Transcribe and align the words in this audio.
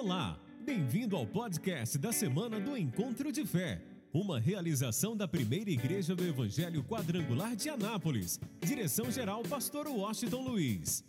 Olá, 0.00 0.38
bem-vindo 0.60 1.16
ao 1.16 1.26
podcast 1.26 1.98
da 1.98 2.12
semana 2.12 2.60
do 2.60 2.76
Encontro 2.76 3.32
de 3.32 3.44
Fé, 3.44 3.82
uma 4.12 4.38
realização 4.38 5.16
da 5.16 5.26
primeira 5.26 5.68
igreja 5.70 6.14
do 6.14 6.24
Evangelho 6.24 6.84
Quadrangular 6.84 7.56
de 7.56 7.68
Anápolis. 7.68 8.38
Direção-geral, 8.60 9.42
Pastor 9.42 9.88
Washington 9.88 10.42
Luiz. 10.42 11.04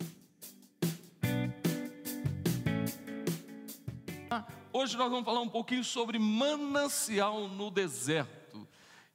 Hoje 4.72 4.96
nós 4.96 5.08
vamos 5.08 5.24
falar 5.24 5.40
um 5.40 5.48
pouquinho 5.48 5.84
sobre 5.84 6.18
manancial 6.18 7.46
no 7.46 7.70
deserto. 7.70 8.66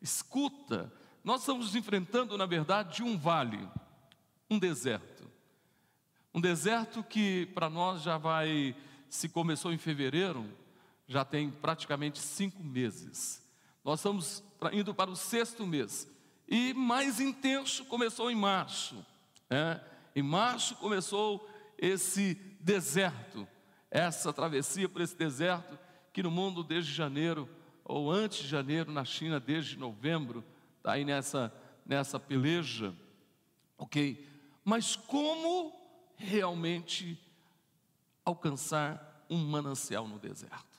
Escuta, 0.02 0.90
nós 1.22 1.42
estamos 1.42 1.76
enfrentando, 1.76 2.38
na 2.38 2.46
verdade, 2.46 3.04
um 3.04 3.18
vale, 3.18 3.60
um 4.50 4.58
deserto. 4.58 5.30
Um 6.34 6.40
deserto 6.40 7.04
que 7.04 7.48
para 7.48 7.70
nós 7.70 8.04
já 8.04 8.18
vai 8.18 8.74
se 9.16 9.30
começou 9.30 9.72
em 9.72 9.78
fevereiro, 9.78 10.46
já 11.08 11.24
tem 11.24 11.50
praticamente 11.50 12.20
cinco 12.20 12.62
meses. 12.64 13.42
Nós 13.84 14.00
estamos 14.00 14.44
indo 14.74 14.94
para 14.94 15.10
o 15.10 15.16
sexto 15.16 15.66
mês. 15.66 16.08
E 16.48 16.74
mais 16.74 17.20
intenso 17.20 17.86
começou 17.86 18.30
em 18.30 18.36
março. 18.36 19.04
Né? 19.50 19.82
Em 20.16 20.22
março 20.22 20.76
começou 20.76 21.50
esse 21.78 22.36
deserto, 22.60 23.48
essa 23.90 24.34
travessia 24.34 24.90
por 24.90 25.02
esse 25.02 25.16
deserto, 25.16 25.78
que 26.12 26.22
no 26.22 26.32
mundo 26.32 26.64
desde 26.64 26.94
janeiro, 26.94 27.50
ou 27.84 28.12
antes 28.12 28.40
de 28.40 28.48
janeiro, 28.48 28.92
na 28.92 29.06
China 29.06 29.40
desde 29.40 29.78
novembro, 29.78 30.44
está 30.78 30.94
aí 30.94 31.06
nessa, 31.06 31.54
nessa 31.86 32.20
peleja. 32.20 32.94
Ok? 33.78 34.28
Mas 34.64 34.96
como 34.96 35.74
realmente 36.18 37.20
alcançar 38.26 39.26
um 39.30 39.38
manancial 39.38 40.08
no 40.08 40.20
deserto. 40.20 40.76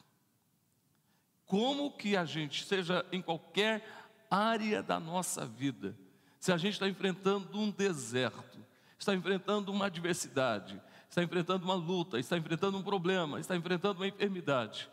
Como 1.47 1.97
que 1.97 2.17
a 2.17 2.25
gente, 2.25 2.65
seja 2.65 3.07
em 3.13 3.23
qualquer 3.23 3.87
área 4.29 4.83
da 4.83 4.99
nossa 4.99 5.47
vida, 5.47 5.97
se 6.41 6.53
a 6.53 6.57
gente 6.57 6.75
está 6.75 6.89
enfrentando 6.89 7.59
um 7.59 7.71
deserto, 7.71 8.59
está 8.99 9.15
enfrentando 9.15 9.71
uma 9.73 9.87
adversidade, 9.87 10.81
está 11.09 11.23
enfrentando 11.23 11.65
uma 11.65 11.75
luta, 11.75 12.19
está 12.19 12.37
enfrentando 12.37 12.77
um 12.77 12.83
problema, 12.83 13.39
está 13.39 13.57
enfrentando 13.57 14.01
uma 14.01 14.09
enfermidade, 14.09 14.89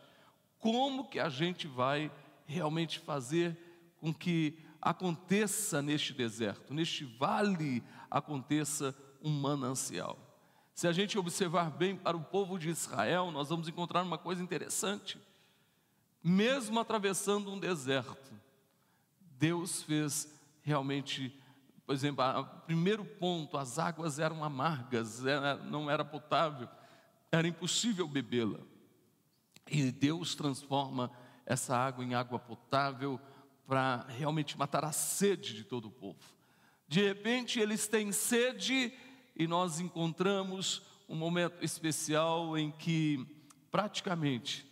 como 0.58 1.08
que 1.08 1.18
a 1.18 1.28
gente 1.28 1.66
vai 1.66 2.10
realmente 2.46 2.98
fazer 2.98 3.56
com 4.00 4.14
que 4.14 4.58
aconteça 4.80 5.82
neste 5.82 6.12
deserto, 6.12 6.72
neste 6.72 7.04
vale, 7.04 7.82
aconteça 8.10 8.94
um 9.22 9.30
manancial? 9.30 10.18
Se 10.74 10.88
a 10.88 10.92
gente 10.92 11.16
observar 11.16 11.70
bem 11.70 11.96
para 11.96 12.16
o 12.16 12.24
povo 12.24 12.58
de 12.58 12.68
Israel, 12.68 13.30
nós 13.30 13.48
vamos 13.48 13.68
encontrar 13.68 14.02
uma 14.02 14.18
coisa 14.18 14.42
interessante. 14.42 15.16
Mesmo 16.22 16.80
atravessando 16.80 17.52
um 17.52 17.60
deserto, 17.60 18.32
Deus 19.38 19.84
fez 19.84 20.28
realmente, 20.62 21.32
por 21.86 21.94
exemplo, 21.94 22.24
o 22.24 22.44
primeiro 22.66 23.04
ponto, 23.04 23.56
as 23.56 23.78
águas 23.78 24.18
eram 24.18 24.42
amargas, 24.42 25.24
era, 25.24 25.54
não 25.54 25.88
era 25.88 26.04
potável, 26.04 26.68
era 27.30 27.46
impossível 27.46 28.08
bebê-la. 28.08 28.58
E 29.70 29.92
Deus 29.92 30.34
transforma 30.34 31.08
essa 31.46 31.76
água 31.76 32.04
em 32.04 32.14
água 32.14 32.38
potável 32.38 33.20
para 33.64 34.04
realmente 34.08 34.58
matar 34.58 34.84
a 34.84 34.92
sede 34.92 35.54
de 35.54 35.62
todo 35.62 35.86
o 35.86 35.92
povo. 35.92 36.18
De 36.88 37.00
repente 37.06 37.60
eles 37.60 37.86
têm 37.86 38.10
sede 38.10 38.92
e 39.36 39.46
nós 39.46 39.80
encontramos 39.80 40.82
um 41.08 41.16
momento 41.16 41.64
especial 41.64 42.56
em 42.56 42.70
que 42.70 43.26
praticamente 43.70 44.66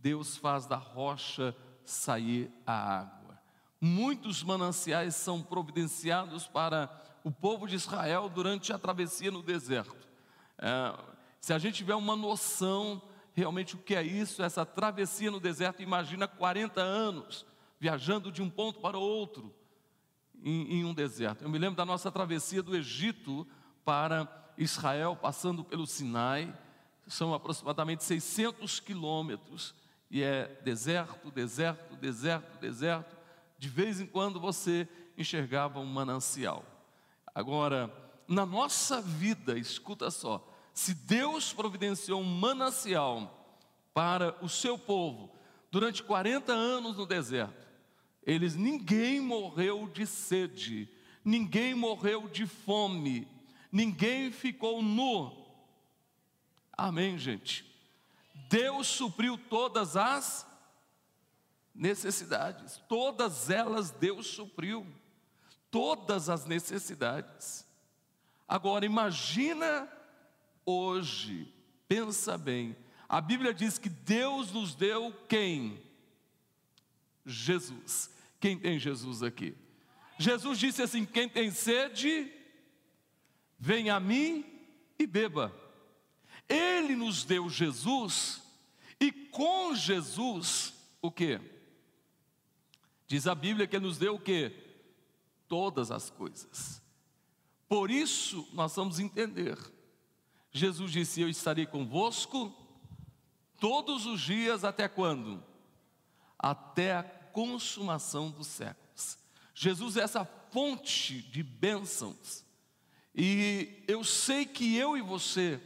Deus 0.00 0.36
faz 0.36 0.66
da 0.66 0.76
rocha 0.76 1.56
sair 1.84 2.50
a 2.66 3.00
água. 3.00 3.40
Muitos 3.80 4.42
mananciais 4.42 5.16
são 5.16 5.42
providenciados 5.42 6.46
para 6.46 6.90
o 7.24 7.30
povo 7.30 7.66
de 7.66 7.76
Israel 7.76 8.28
durante 8.28 8.72
a 8.72 8.78
travessia 8.78 9.30
no 9.30 9.42
deserto. 9.42 10.08
É, 10.58 10.96
se 11.40 11.52
a 11.52 11.58
gente 11.58 11.76
tiver 11.76 11.94
uma 11.94 12.14
noção 12.14 13.02
realmente 13.34 13.74
o 13.74 13.78
que 13.78 13.94
é 13.94 14.02
isso, 14.02 14.42
essa 14.42 14.64
travessia 14.64 15.30
no 15.30 15.40
deserto, 15.40 15.82
imagina 15.82 16.28
40 16.28 16.80
anos 16.80 17.46
viajando 17.80 18.30
de 18.30 18.42
um 18.42 18.50
ponto 18.50 18.78
para 18.80 18.98
outro 18.98 19.52
em, 20.42 20.80
em 20.80 20.84
um 20.84 20.94
deserto. 20.94 21.42
Eu 21.42 21.48
me 21.48 21.58
lembro 21.58 21.76
da 21.76 21.84
nossa 21.84 22.10
travessia 22.12 22.62
do 22.62 22.76
Egito 22.76 23.46
para 23.84 24.28
Israel, 24.56 25.16
passando 25.16 25.64
pelo 25.64 25.86
Sinai, 25.86 26.52
são 27.06 27.34
aproximadamente 27.34 28.04
600 28.04 28.80
quilômetros, 28.80 29.74
e 30.10 30.22
é 30.22 30.60
deserto, 30.62 31.30
deserto, 31.30 31.96
deserto, 31.96 32.60
deserto. 32.60 33.16
De 33.58 33.68
vez 33.68 34.00
em 34.00 34.06
quando 34.06 34.38
você 34.38 34.86
enxergava 35.16 35.80
um 35.80 35.86
manancial. 35.86 36.64
Agora, 37.34 37.90
na 38.28 38.44
nossa 38.44 39.00
vida, 39.00 39.58
escuta 39.58 40.10
só, 40.10 40.46
se 40.74 40.94
Deus 40.94 41.52
providenciou 41.52 42.20
um 42.20 42.24
manancial 42.24 43.58
para 43.94 44.36
o 44.42 44.48
seu 44.48 44.78
povo 44.78 45.34
durante 45.70 46.02
40 46.02 46.52
anos 46.52 46.96
no 46.96 47.06
deserto, 47.06 47.66
eles 48.24 48.54
ninguém 48.54 49.20
morreu 49.20 49.88
de 49.92 50.06
sede, 50.06 50.88
ninguém 51.24 51.74
morreu 51.74 52.28
de 52.28 52.46
fome, 52.46 53.26
ninguém 53.72 54.30
ficou 54.30 54.82
nu. 54.82 55.34
Amém, 56.72 57.18
gente? 57.18 57.64
Deus 58.48 58.86
supriu 58.86 59.38
todas 59.38 59.96
as 59.96 60.46
necessidades, 61.74 62.82
todas 62.86 63.48
elas 63.48 63.90
Deus 63.90 64.26
supriu, 64.26 64.86
todas 65.70 66.28
as 66.28 66.44
necessidades. 66.44 67.66
Agora 68.46 68.84
imagina 68.84 69.88
hoje, 70.66 71.50
pensa 71.88 72.36
bem, 72.36 72.76
a 73.08 73.20
Bíblia 73.20 73.54
diz 73.54 73.78
que 73.78 73.88
Deus 73.88 74.52
nos 74.52 74.74
deu 74.74 75.12
quem? 75.28 75.82
Jesus. 77.24 78.10
Quem 78.40 78.58
tem 78.58 78.78
Jesus 78.78 79.22
aqui? 79.22 79.56
Jesus 80.18 80.58
disse 80.58 80.82
assim: 80.82 81.04
quem 81.04 81.28
tem 81.28 81.50
sede, 81.50 82.30
Venha 83.64 83.94
a 83.94 84.00
mim 84.00 84.44
e 84.98 85.06
beba. 85.06 85.54
Ele 86.48 86.96
nos 86.96 87.22
deu 87.22 87.48
Jesus 87.48 88.42
e 88.98 89.12
com 89.12 89.72
Jesus 89.72 90.74
o 91.00 91.12
que? 91.12 91.40
Diz 93.06 93.28
a 93.28 93.36
Bíblia 93.36 93.68
que 93.68 93.76
ele 93.76 93.86
nos 93.86 93.98
deu 93.98 94.16
o 94.16 94.18
que? 94.18 94.50
Todas 95.46 95.92
as 95.92 96.10
coisas. 96.10 96.82
Por 97.68 97.88
isso 97.88 98.48
nós 98.52 98.74
vamos 98.74 98.98
entender. 98.98 99.56
Jesus 100.50 100.90
disse: 100.90 101.20
Eu 101.20 101.28
estarei 101.28 101.64
convosco 101.64 102.52
todos 103.60 104.06
os 104.06 104.20
dias 104.20 104.64
até 104.64 104.88
quando? 104.88 105.40
Até 106.36 106.96
a 106.96 107.04
consumação 107.04 108.28
dos 108.28 108.48
séculos. 108.48 109.16
Jesus 109.54 109.96
é 109.96 110.00
essa 110.00 110.24
fonte 110.50 111.22
de 111.22 111.44
bênçãos 111.44 112.41
e 113.14 113.84
eu 113.86 114.02
sei 114.02 114.46
que 114.46 114.76
eu 114.76 114.96
e 114.96 115.02
você 115.02 115.60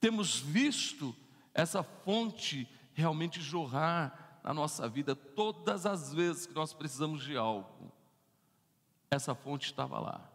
temos 0.00 0.38
visto 0.38 1.14
essa 1.52 1.82
fonte 1.82 2.68
realmente 2.94 3.40
jorrar 3.40 4.40
na 4.44 4.54
nossa 4.54 4.88
vida 4.88 5.16
todas 5.16 5.84
as 5.84 6.14
vezes 6.14 6.46
que 6.46 6.54
nós 6.54 6.72
precisamos 6.72 7.22
de 7.22 7.36
algo. 7.36 7.92
Essa 9.10 9.34
fonte 9.34 9.66
estava 9.66 9.98
lá. 9.98 10.30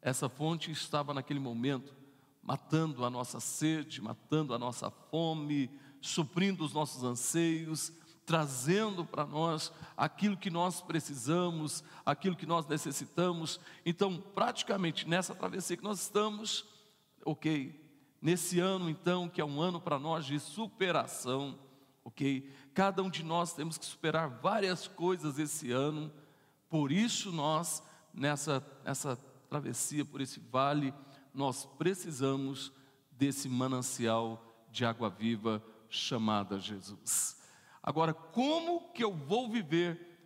Essa 0.00 0.28
fonte 0.28 0.70
estava 0.70 1.12
naquele 1.12 1.40
momento 1.40 1.94
matando 2.42 3.04
a 3.04 3.10
nossa 3.10 3.40
sede, 3.40 4.00
matando 4.00 4.54
a 4.54 4.58
nossa 4.58 4.88
fome, 4.88 5.68
suprindo 6.00 6.64
os 6.64 6.72
nossos 6.72 7.02
anseios, 7.02 7.92
trazendo 8.26 9.04
para 9.04 9.24
nós 9.24 9.72
aquilo 9.96 10.36
que 10.36 10.50
nós 10.50 10.82
precisamos, 10.82 11.84
aquilo 12.04 12.34
que 12.34 12.44
nós 12.44 12.66
necessitamos. 12.66 13.60
Então, 13.86 14.20
praticamente 14.34 15.08
nessa 15.08 15.32
travessia 15.32 15.76
que 15.76 15.84
nós 15.84 16.00
estamos, 16.00 16.64
ok, 17.24 17.80
nesse 18.20 18.58
ano 18.58 18.90
então, 18.90 19.28
que 19.28 19.40
é 19.40 19.44
um 19.44 19.60
ano 19.60 19.80
para 19.80 19.96
nós 19.96 20.26
de 20.26 20.40
superação, 20.40 21.56
ok, 22.04 22.50
cada 22.74 23.00
um 23.00 23.08
de 23.08 23.22
nós 23.22 23.52
temos 23.52 23.78
que 23.78 23.86
superar 23.86 24.28
várias 24.28 24.88
coisas 24.88 25.38
esse 25.38 25.70
ano, 25.70 26.12
por 26.68 26.90
isso 26.90 27.30
nós, 27.30 27.80
nessa, 28.12 28.60
nessa 28.84 29.16
travessia 29.48 30.04
por 30.04 30.20
esse 30.20 30.40
vale, 30.40 30.92
nós 31.32 31.64
precisamos 31.78 32.72
desse 33.12 33.48
manancial 33.48 34.66
de 34.72 34.84
água 34.84 35.08
viva 35.08 35.62
chamada 35.88 36.58
Jesus. 36.58 37.36
Agora, 37.86 38.12
como 38.12 38.92
que 38.92 39.04
eu 39.04 39.14
vou 39.14 39.48
viver 39.48 40.18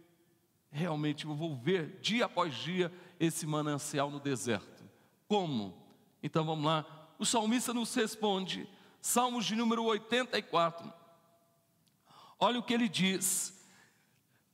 realmente, 0.71 1.27
eu 1.27 1.35
vou 1.35 1.55
ver 1.55 2.01
dia 2.01 2.25
após 2.25 2.55
dia 2.55 2.91
esse 3.19 3.47
manancial 3.47 4.11
no 4.11 4.19
deserto? 4.19 4.83
Como? 5.29 5.77
Então 6.23 6.43
vamos 6.43 6.65
lá. 6.65 6.87
O 7.19 7.27
salmista 7.27 7.75
nos 7.75 7.95
responde, 7.95 8.67
Salmos 9.03 9.45
de 9.45 9.55
número 9.55 9.85
84, 9.85 10.91
Olha 12.39 12.59
o 12.59 12.62
que 12.62 12.73
ele 12.73 12.89
diz. 12.89 13.55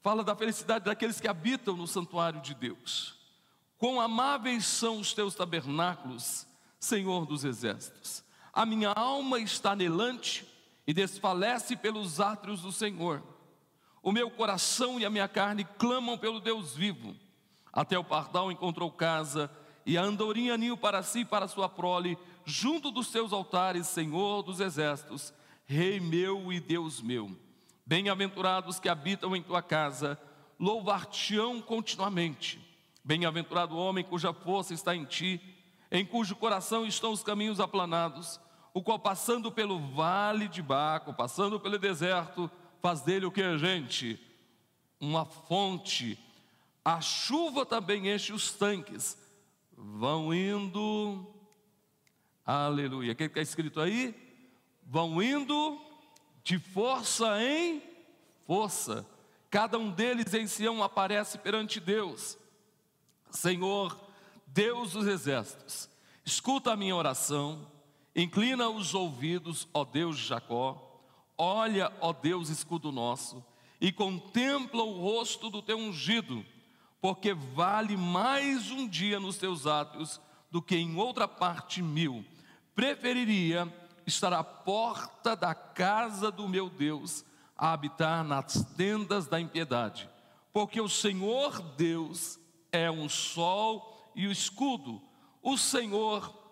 Fala 0.00 0.24
da 0.24 0.34
felicidade 0.34 0.84
daqueles 0.84 1.20
que 1.20 1.28
habitam 1.28 1.76
no 1.76 1.86
santuário 1.86 2.40
de 2.40 2.52
Deus. 2.52 3.14
Quão 3.78 4.00
amáveis 4.00 4.66
são 4.66 4.98
os 4.98 5.12
teus 5.14 5.36
tabernáculos, 5.36 6.46
Senhor 6.80 7.26
dos 7.26 7.44
exércitos. 7.44 8.24
A 8.52 8.66
minha 8.66 8.90
alma 8.90 9.38
está 9.38 9.72
anelante 9.72 10.44
e 10.86 10.94
desfalece 10.94 11.76
pelos 11.76 12.20
átrios 12.20 12.62
do 12.62 12.70
Senhor. 12.70 13.22
O 14.02 14.12
meu 14.12 14.30
coração 14.30 15.00
e 15.00 15.04
a 15.04 15.10
minha 15.10 15.26
carne 15.26 15.64
clamam 15.78 16.16
pelo 16.16 16.40
Deus 16.40 16.74
vivo. 16.74 17.16
Até 17.72 17.98
o 17.98 18.04
pardal 18.04 18.52
encontrou 18.52 18.90
casa 18.90 19.50
e 19.84 19.98
a 19.98 20.02
andorinha 20.02 20.56
ninho 20.56 20.76
para 20.76 21.02
si 21.02 21.20
e 21.20 21.24
para 21.24 21.48
sua 21.48 21.68
prole, 21.68 22.16
junto 22.44 22.90
dos 22.90 23.08
seus 23.08 23.32
altares, 23.32 23.86
Senhor 23.86 24.42
dos 24.42 24.60
exércitos, 24.60 25.34
Rei 25.64 25.98
meu 25.98 26.52
e 26.52 26.60
Deus 26.60 27.02
meu. 27.02 27.36
Bem-aventurados 27.84 28.78
que 28.78 28.88
habitam 28.88 29.34
em 29.34 29.42
tua 29.42 29.60
casa, 29.60 30.18
louvar-te-ão 30.58 31.60
continuamente. 31.60 32.60
Bem-aventurado 33.04 33.74
o 33.74 33.78
homem 33.78 34.04
cuja 34.04 34.32
força 34.32 34.74
está 34.74 34.94
em 34.94 35.04
ti, 35.04 35.40
em 35.90 36.04
cujo 36.04 36.34
coração 36.36 36.86
estão 36.86 37.12
os 37.12 37.22
caminhos 37.22 37.60
aplanados, 37.60 38.40
o 38.76 38.82
qual 38.82 38.98
passando 38.98 39.50
pelo 39.50 39.78
vale 39.78 40.48
de 40.48 40.60
Baco, 40.60 41.14
passando 41.14 41.58
pelo 41.58 41.78
deserto, 41.78 42.50
faz 42.82 43.00
dele 43.00 43.24
o 43.24 43.32
que, 43.32 43.56
gente? 43.56 44.20
Uma 45.00 45.24
fonte. 45.24 46.18
A 46.84 47.00
chuva 47.00 47.64
também 47.64 48.12
enche 48.14 48.34
os 48.34 48.52
tanques. 48.52 49.16
Vão 49.72 50.34
indo, 50.34 51.26
aleluia. 52.44 53.14
O 53.14 53.16
que 53.16 53.24
está 53.24 53.40
escrito 53.40 53.80
aí? 53.80 54.14
Vão 54.84 55.22
indo 55.22 55.80
de 56.44 56.58
força 56.58 57.42
em 57.42 57.82
força. 58.46 59.06
Cada 59.48 59.78
um 59.78 59.90
deles 59.90 60.34
em 60.34 60.46
Sião 60.46 60.82
aparece 60.82 61.38
perante 61.38 61.80
Deus. 61.80 62.36
Senhor, 63.30 63.98
Deus 64.46 64.92
dos 64.92 65.06
exércitos, 65.06 65.88
escuta 66.26 66.72
a 66.72 66.76
minha 66.76 66.94
oração, 66.94 67.74
inclina 68.16 68.68
os 68.70 68.94
ouvidos, 68.94 69.68
ó 69.74 69.84
Deus 69.84 70.16
de 70.16 70.24
Jacó, 70.24 71.04
olha, 71.36 71.92
ó 72.00 72.14
Deus, 72.14 72.48
escudo 72.48 72.90
nosso, 72.90 73.44
e 73.78 73.92
contempla 73.92 74.82
o 74.82 74.98
rosto 74.98 75.50
do 75.50 75.60
teu 75.60 75.76
ungido, 75.76 76.44
porque 76.98 77.34
vale 77.34 77.94
mais 77.94 78.70
um 78.70 78.88
dia 78.88 79.20
nos 79.20 79.36
teus 79.36 79.66
átrios 79.66 80.18
do 80.50 80.62
que 80.62 80.76
em 80.76 80.96
outra 80.96 81.28
parte 81.28 81.82
mil. 81.82 82.24
Preferiria 82.74 83.70
estar 84.06 84.32
à 84.32 84.42
porta 84.42 85.36
da 85.36 85.54
casa 85.54 86.30
do 86.30 86.48
meu 86.48 86.70
Deus, 86.70 87.22
a 87.56 87.72
habitar 87.72 88.24
nas 88.24 88.64
tendas 88.76 89.26
da 89.26 89.38
impiedade, 89.38 90.08
porque 90.54 90.80
o 90.80 90.88
Senhor 90.88 91.60
Deus 91.60 92.38
é 92.72 92.90
um 92.90 93.08
sol 93.10 94.10
e 94.14 94.26
o 94.26 94.32
escudo. 94.32 95.02
O 95.42 95.58
Senhor 95.58 96.45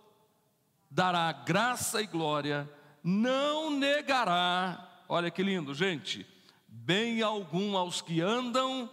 dará 0.90 1.32
graça 1.32 2.00
e 2.00 2.06
glória, 2.06 2.68
não 3.02 3.70
negará, 3.70 5.04
olha 5.08 5.30
que 5.30 5.42
lindo, 5.42 5.74
gente, 5.74 6.26
bem 6.66 7.22
algum 7.22 7.76
aos 7.76 8.00
que 8.00 8.20
andam 8.20 8.90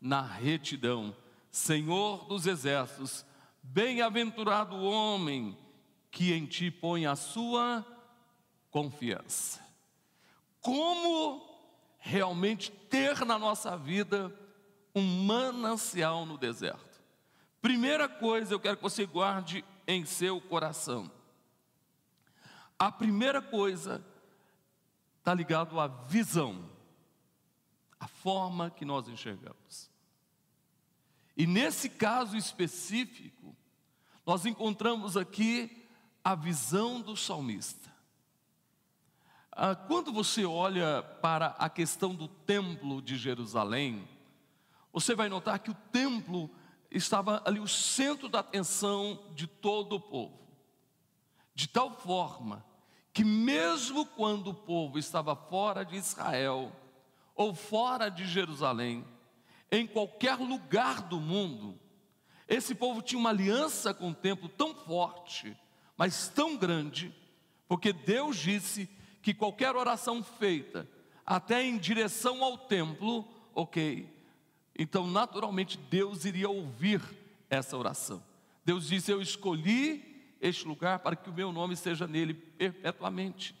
na 0.00 0.22
retidão. 0.22 1.16
Senhor 1.50 2.24
dos 2.24 2.46
exércitos, 2.46 3.24
bem-aventurado 3.62 4.76
o 4.76 4.84
homem 4.84 5.56
que 6.10 6.32
em 6.32 6.46
ti 6.46 6.70
põe 6.70 7.06
a 7.06 7.14
sua 7.14 7.86
confiança. 8.70 9.60
Como 10.60 11.42
realmente 11.98 12.70
ter 12.70 13.24
na 13.24 13.38
nossa 13.38 13.76
vida 13.76 14.34
um 14.94 15.24
manancial 15.24 16.26
no 16.26 16.36
deserto? 16.36 17.02
Primeira 17.60 18.08
coisa, 18.08 18.52
eu 18.52 18.60
quero 18.60 18.76
que 18.76 18.82
você 18.82 19.06
guarde 19.06 19.64
em 19.92 20.04
seu 20.04 20.40
coração. 20.40 21.10
A 22.78 22.90
primeira 22.90 23.40
coisa 23.40 24.04
está 25.18 25.32
ligado 25.32 25.78
à 25.78 25.86
visão, 25.86 26.68
a 28.00 28.08
forma 28.08 28.70
que 28.70 28.84
nós 28.84 29.08
enxergamos. 29.08 29.90
E 31.36 31.46
nesse 31.46 31.88
caso 31.88 32.36
específico, 32.36 33.56
nós 34.26 34.44
encontramos 34.46 35.16
aqui 35.16 35.86
a 36.24 36.34
visão 36.34 37.00
do 37.00 37.16
salmista. 37.16 37.90
Ah, 39.50 39.74
quando 39.74 40.12
você 40.12 40.44
olha 40.44 41.02
para 41.20 41.48
a 41.58 41.68
questão 41.68 42.14
do 42.14 42.26
templo 42.26 43.02
de 43.02 43.16
Jerusalém, 43.16 44.08
você 44.92 45.14
vai 45.14 45.28
notar 45.28 45.58
que 45.58 45.70
o 45.70 45.76
templo 45.92 46.50
estava 46.92 47.42
ali 47.44 47.58
o 47.58 47.68
centro 47.68 48.28
da 48.28 48.40
atenção 48.40 49.30
de 49.34 49.46
todo 49.46 49.96
o 49.96 50.00
povo, 50.00 50.38
de 51.54 51.68
tal 51.68 51.98
forma 51.98 52.64
que, 53.12 53.24
mesmo 53.24 54.06
quando 54.06 54.48
o 54.48 54.54
povo 54.54 54.98
estava 54.98 55.34
fora 55.34 55.84
de 55.84 55.96
Israel 55.96 56.72
ou 57.34 57.54
fora 57.54 58.10
de 58.10 58.26
Jerusalém, 58.26 59.04
em 59.70 59.86
qualquer 59.86 60.36
lugar 60.36 61.02
do 61.02 61.18
mundo, 61.18 61.78
esse 62.46 62.74
povo 62.74 63.00
tinha 63.00 63.18
uma 63.18 63.30
aliança 63.30 63.94
com 63.94 64.10
o 64.10 64.14
templo 64.14 64.48
tão 64.48 64.74
forte 64.74 65.56
mas 65.96 66.26
tão 66.28 66.56
grande, 66.56 67.14
porque 67.68 67.92
Deus 67.92 68.36
disse 68.36 68.88
que 69.22 69.32
qualquer 69.32 69.76
oração 69.76 70.22
feita, 70.22 70.88
até 71.24 71.62
em 71.62 71.78
direção 71.78 72.42
ao 72.42 72.58
templo, 72.58 73.28
ok, 73.54 74.08
então 74.78 75.06
naturalmente 75.06 75.78
Deus 75.78 76.24
iria 76.24 76.48
ouvir 76.48 77.02
essa 77.48 77.76
oração. 77.76 78.22
Deus 78.64 78.86
disse: 78.86 79.10
Eu 79.10 79.20
escolhi 79.20 80.36
este 80.40 80.66
lugar 80.66 81.00
para 81.00 81.16
que 81.16 81.30
o 81.30 81.32
meu 81.32 81.52
nome 81.52 81.74
esteja 81.74 82.06
nele 82.06 82.34
perpetuamente. 82.34 83.54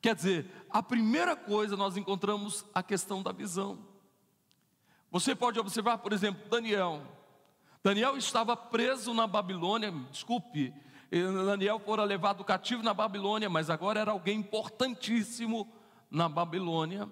Quer 0.00 0.14
dizer, 0.14 0.50
a 0.70 0.82
primeira 0.82 1.36
coisa 1.36 1.76
nós 1.76 1.96
encontramos 1.96 2.64
a 2.74 2.82
questão 2.82 3.22
da 3.22 3.32
visão. 3.32 3.78
Você 5.10 5.34
pode 5.34 5.58
observar, 5.58 5.98
por 5.98 6.12
exemplo, 6.12 6.48
Daniel. 6.48 7.02
Daniel 7.82 8.16
estava 8.16 8.56
preso 8.56 9.12
na 9.12 9.26
Babilônia, 9.26 9.92
desculpe, 10.10 10.72
Daniel 11.10 11.80
fora 11.80 12.04
levado 12.04 12.44
cativo 12.44 12.82
na 12.82 12.94
Babilônia, 12.94 13.50
mas 13.50 13.68
agora 13.68 14.00
era 14.00 14.12
alguém 14.12 14.38
importantíssimo 14.38 15.70
na 16.10 16.28
Babilônia. 16.28 17.08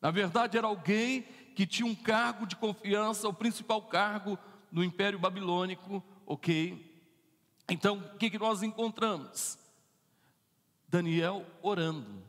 Na 0.00 0.10
verdade, 0.10 0.56
era 0.56 0.66
alguém 0.66 1.26
que 1.54 1.66
tinha 1.66 1.86
um 1.86 1.94
cargo 1.94 2.46
de 2.46 2.56
confiança, 2.56 3.28
o 3.28 3.34
principal 3.34 3.82
cargo 3.82 4.38
no 4.70 4.82
Império 4.82 5.18
Babilônico, 5.18 6.02
ok? 6.26 6.90
Então, 7.68 7.98
o 7.98 8.18
que, 8.18 8.30
que 8.30 8.38
nós 8.38 8.62
encontramos? 8.62 9.58
Daniel 10.88 11.46
orando, 11.62 12.22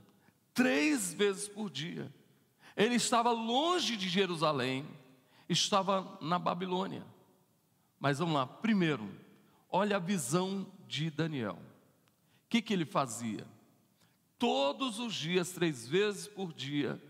três 0.54 1.14
vezes 1.14 1.48
por 1.48 1.70
dia. 1.70 2.14
Ele 2.76 2.96
estava 2.96 3.32
longe 3.32 3.98
de 3.98 4.10
Jerusalém, 4.10 4.86
estava 5.48 6.18
na 6.22 6.40
Babilônia. 6.40 7.06
Mas 8.00 8.20
vamos 8.20 8.36
lá, 8.36 8.46
primeiro, 8.46 9.10
Olha 9.76 9.96
a 9.96 10.00
visão 10.00 10.68
de 10.88 11.10
Daniel. 11.10 11.58
O 12.46 12.48
que, 12.48 12.62
que 12.62 12.72
ele 12.72 12.86
fazia? 12.86 13.44
Todos 14.38 15.00
os 15.00 15.16
dias, 15.16 15.52
três 15.52 15.88
vezes 15.88 16.28
por 16.28 16.54
dia, 16.54 17.02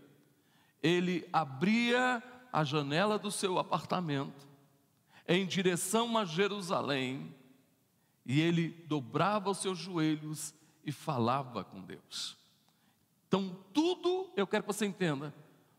ele 0.84 1.26
abria 1.32 2.22
a 2.52 2.62
janela 2.62 3.18
do 3.18 3.30
seu 3.30 3.58
apartamento 3.58 4.46
em 5.26 5.46
direção 5.46 6.18
a 6.18 6.26
Jerusalém 6.26 7.34
e 8.26 8.38
ele 8.38 8.68
dobrava 8.86 9.48
os 9.48 9.58
seus 9.58 9.78
joelhos 9.78 10.54
e 10.84 10.92
falava 10.92 11.64
com 11.64 11.80
Deus. 11.80 12.36
Então, 13.26 13.56
tudo 13.72 14.30
eu 14.36 14.46
quero 14.46 14.62
que 14.62 14.72
você 14.74 14.84
entenda, 14.84 15.34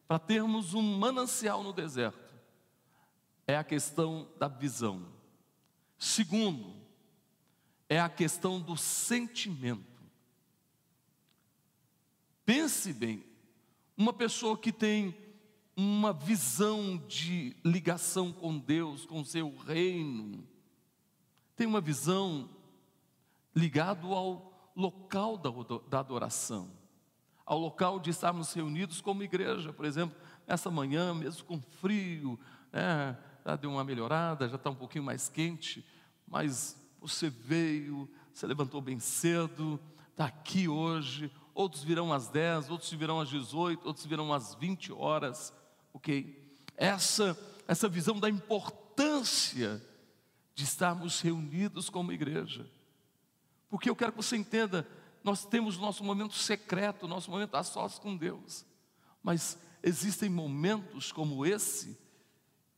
para 0.07 0.17
termos 0.17 0.73
um 0.73 0.81
manancial 0.81 1.61
no 1.61 1.71
deserto, 1.71 2.33
é 3.45 3.55
a 3.55 3.63
questão 3.63 4.27
da 4.39 4.47
visão. 4.47 5.05
Segundo, 5.99 6.75
é 7.87 7.99
a 7.99 8.09
questão 8.09 8.59
do 8.59 8.75
sentimento. 8.75 10.01
Pense 12.43 12.91
bem, 12.91 13.23
uma 13.97 14.13
pessoa 14.13 14.57
que 14.57 14.71
tem 14.71 15.15
uma 15.75 16.13
visão 16.13 16.97
de 17.07 17.55
ligação 17.63 18.31
com 18.31 18.57
Deus, 18.57 19.05
com 19.05 19.23
seu 19.25 19.55
reino, 19.55 20.43
tem 21.55 21.67
uma 21.67 21.81
visão 21.81 22.49
ligado 23.55 24.13
ao 24.13 24.71
local 24.75 25.37
da, 25.37 25.99
adoração, 25.99 26.69
ao 27.45 27.57
local 27.57 27.99
de 27.99 28.09
estarmos 28.09 28.53
reunidos 28.53 28.99
como 28.99 29.23
igreja, 29.23 29.71
por 29.71 29.85
exemplo, 29.85 30.17
essa 30.45 30.69
manhã, 30.69 31.13
mesmo 31.13 31.45
com 31.45 31.61
frio, 31.61 32.39
né, 32.71 33.17
já 33.45 33.55
deu 33.55 33.71
uma 33.71 33.83
melhorada, 33.83 34.49
já 34.49 34.55
está 34.55 34.69
um 34.69 34.75
pouquinho 34.75 35.03
mais 35.03 35.29
quente, 35.29 35.85
mas 36.27 36.81
você 36.99 37.29
veio, 37.29 38.09
você 38.33 38.45
levantou 38.45 38.81
bem 38.81 38.99
cedo, 38.99 39.79
está 40.11 40.25
aqui 40.25 40.67
hoje, 40.67 41.31
outros 41.55 41.83
virão 41.83 42.11
às 42.11 42.27
10, 42.27 42.69
outros 42.69 42.91
virão 42.91 43.19
às 43.21 43.29
18, 43.29 43.87
outros 43.87 44.05
virão 44.05 44.33
às 44.33 44.53
20 44.53 44.91
horas, 44.91 45.53
ok? 45.93 46.37
Essa, 46.75 47.35
essa 47.65 47.87
visão 47.87 48.19
da 48.19 48.29
importância 48.29 49.81
de 50.53 50.65
estarmos 50.65 51.21
reunidos 51.21 51.89
como 51.89 52.11
igreja, 52.11 52.69
porque 53.69 53.89
eu 53.89 53.95
quero 53.95 54.11
que 54.11 54.17
você 54.17 54.35
entenda, 54.35 54.87
nós 55.23 55.45
temos 55.45 55.77
nosso 55.77 56.03
momento 56.03 56.35
secreto, 56.35 57.07
nosso 57.07 57.31
momento 57.31 57.55
a 57.55 57.63
sós 57.63 57.97
com 57.97 58.15
Deus, 58.15 58.65
mas 59.23 59.57
existem 59.81 60.29
momentos 60.29 61.11
como 61.13 61.45
esse, 61.45 61.97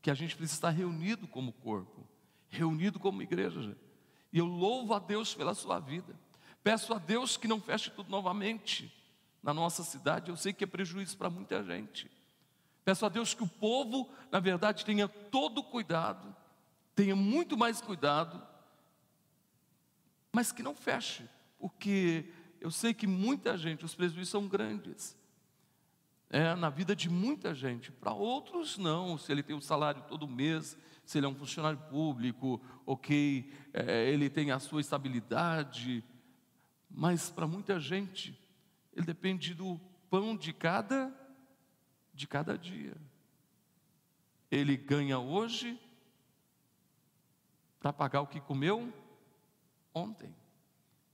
que 0.03 0.11
a 0.11 0.13
gente 0.13 0.35
precisa 0.35 0.57
estar 0.57 0.69
reunido 0.69 1.27
como 1.27 1.51
corpo, 1.51 2.07
reunido 2.47 2.99
como 2.99 3.23
igreja, 3.23 3.75
e 4.31 4.37
eu 4.37 4.45
louvo 4.45 4.93
a 4.93 4.99
Deus 4.99 5.33
pela 5.33 5.55
sua 5.55 5.79
vida. 5.79 6.15
Peço 6.67 6.93
a 6.93 6.97
Deus 6.97 7.37
que 7.37 7.47
não 7.47 7.61
feche 7.61 7.89
tudo 7.89 8.09
novamente 8.09 8.93
na 9.41 9.53
nossa 9.53 9.85
cidade. 9.85 10.29
Eu 10.29 10.35
sei 10.35 10.51
que 10.51 10.65
é 10.65 10.67
prejuízo 10.67 11.17
para 11.17 11.29
muita 11.29 11.63
gente. 11.63 12.11
Peço 12.83 13.05
a 13.05 13.09
Deus 13.09 13.33
que 13.33 13.41
o 13.41 13.47
povo, 13.47 14.09
na 14.29 14.41
verdade, 14.41 14.83
tenha 14.83 15.07
todo 15.07 15.63
cuidado, 15.63 16.35
tenha 16.93 17.15
muito 17.15 17.55
mais 17.55 17.79
cuidado, 17.79 18.45
mas 20.33 20.51
que 20.51 20.61
não 20.61 20.75
feche, 20.75 21.23
porque 21.57 22.33
eu 22.59 22.69
sei 22.69 22.93
que 22.93 23.07
muita 23.07 23.57
gente, 23.57 23.85
os 23.85 23.95
prejuízos 23.95 24.27
são 24.27 24.45
grandes. 24.45 25.15
É, 26.29 26.53
na 26.53 26.69
vida 26.69 26.93
de 26.93 27.09
muita 27.09 27.55
gente, 27.55 27.93
para 27.93 28.11
outros 28.11 28.77
não, 28.77 29.17
se 29.17 29.31
ele 29.31 29.41
tem 29.41 29.55
um 29.55 29.61
salário 29.61 30.03
todo 30.09 30.27
mês, 30.27 30.77
se 31.05 31.17
ele 31.17 31.27
é 31.27 31.29
um 31.29 31.35
funcionário 31.35 31.79
público, 31.89 32.61
ok, 32.85 33.53
é, 33.71 34.09
ele 34.09 34.29
tem 34.29 34.51
a 34.51 34.59
sua 34.59 34.81
estabilidade, 34.81 36.03
mas 36.89 37.29
para 37.29 37.47
muita 37.47 37.79
gente, 37.79 38.37
ele 38.93 39.05
depende 39.05 39.53
do 39.53 39.79
pão 40.09 40.35
de 40.35 40.53
cada 40.53 41.13
de 42.13 42.27
cada 42.27 42.57
dia. 42.57 42.97
Ele 44.49 44.75
ganha 44.75 45.19
hoje 45.19 45.79
para 47.79 47.93
pagar 47.93 48.21
o 48.21 48.27
que 48.27 48.41
comeu 48.41 48.91
ontem. 49.93 50.33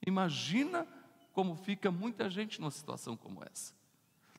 Imagina 0.06 0.88
como 1.34 1.56
fica 1.56 1.92
muita 1.92 2.30
gente 2.30 2.62
numa 2.62 2.72
situação 2.72 3.18
como 3.18 3.44
essa. 3.44 3.74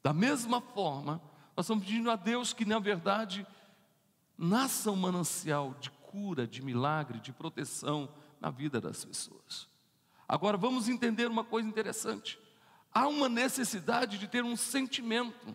Da 0.03 0.13
mesma 0.13 0.61
forma, 0.61 1.21
nós 1.57 1.67
estamos 1.67 1.85
pedindo 1.85 2.11
a 2.11 2.17
Deus 2.17 2.53
que, 2.53 2.65
na 2.65 2.79
verdade, 2.79 3.47
nasça 4.39 4.91
um 4.91 4.97
manancial 4.97 5.75
de 5.75 5.91
cura, 5.91 6.47
de 6.47 6.63
milagre, 6.63 7.21
de 7.21 7.33
proteção 7.33 8.09
na 8.41 8.51
vida 8.51 8.81
das 8.81 9.05
pessoas. 9.05 9.69
Agora 10.29 10.57
vamos 10.57 10.89
entender 10.89 11.27
uma 11.27 11.45
coisa 11.45 11.69
interessante. 11.69 12.39
Há 12.93 13.09
uma 13.09 13.29
necessidade 13.29 14.19
de 14.19 14.29
ter 14.29 14.45
um 14.45 14.57
sentimento. 14.57 15.55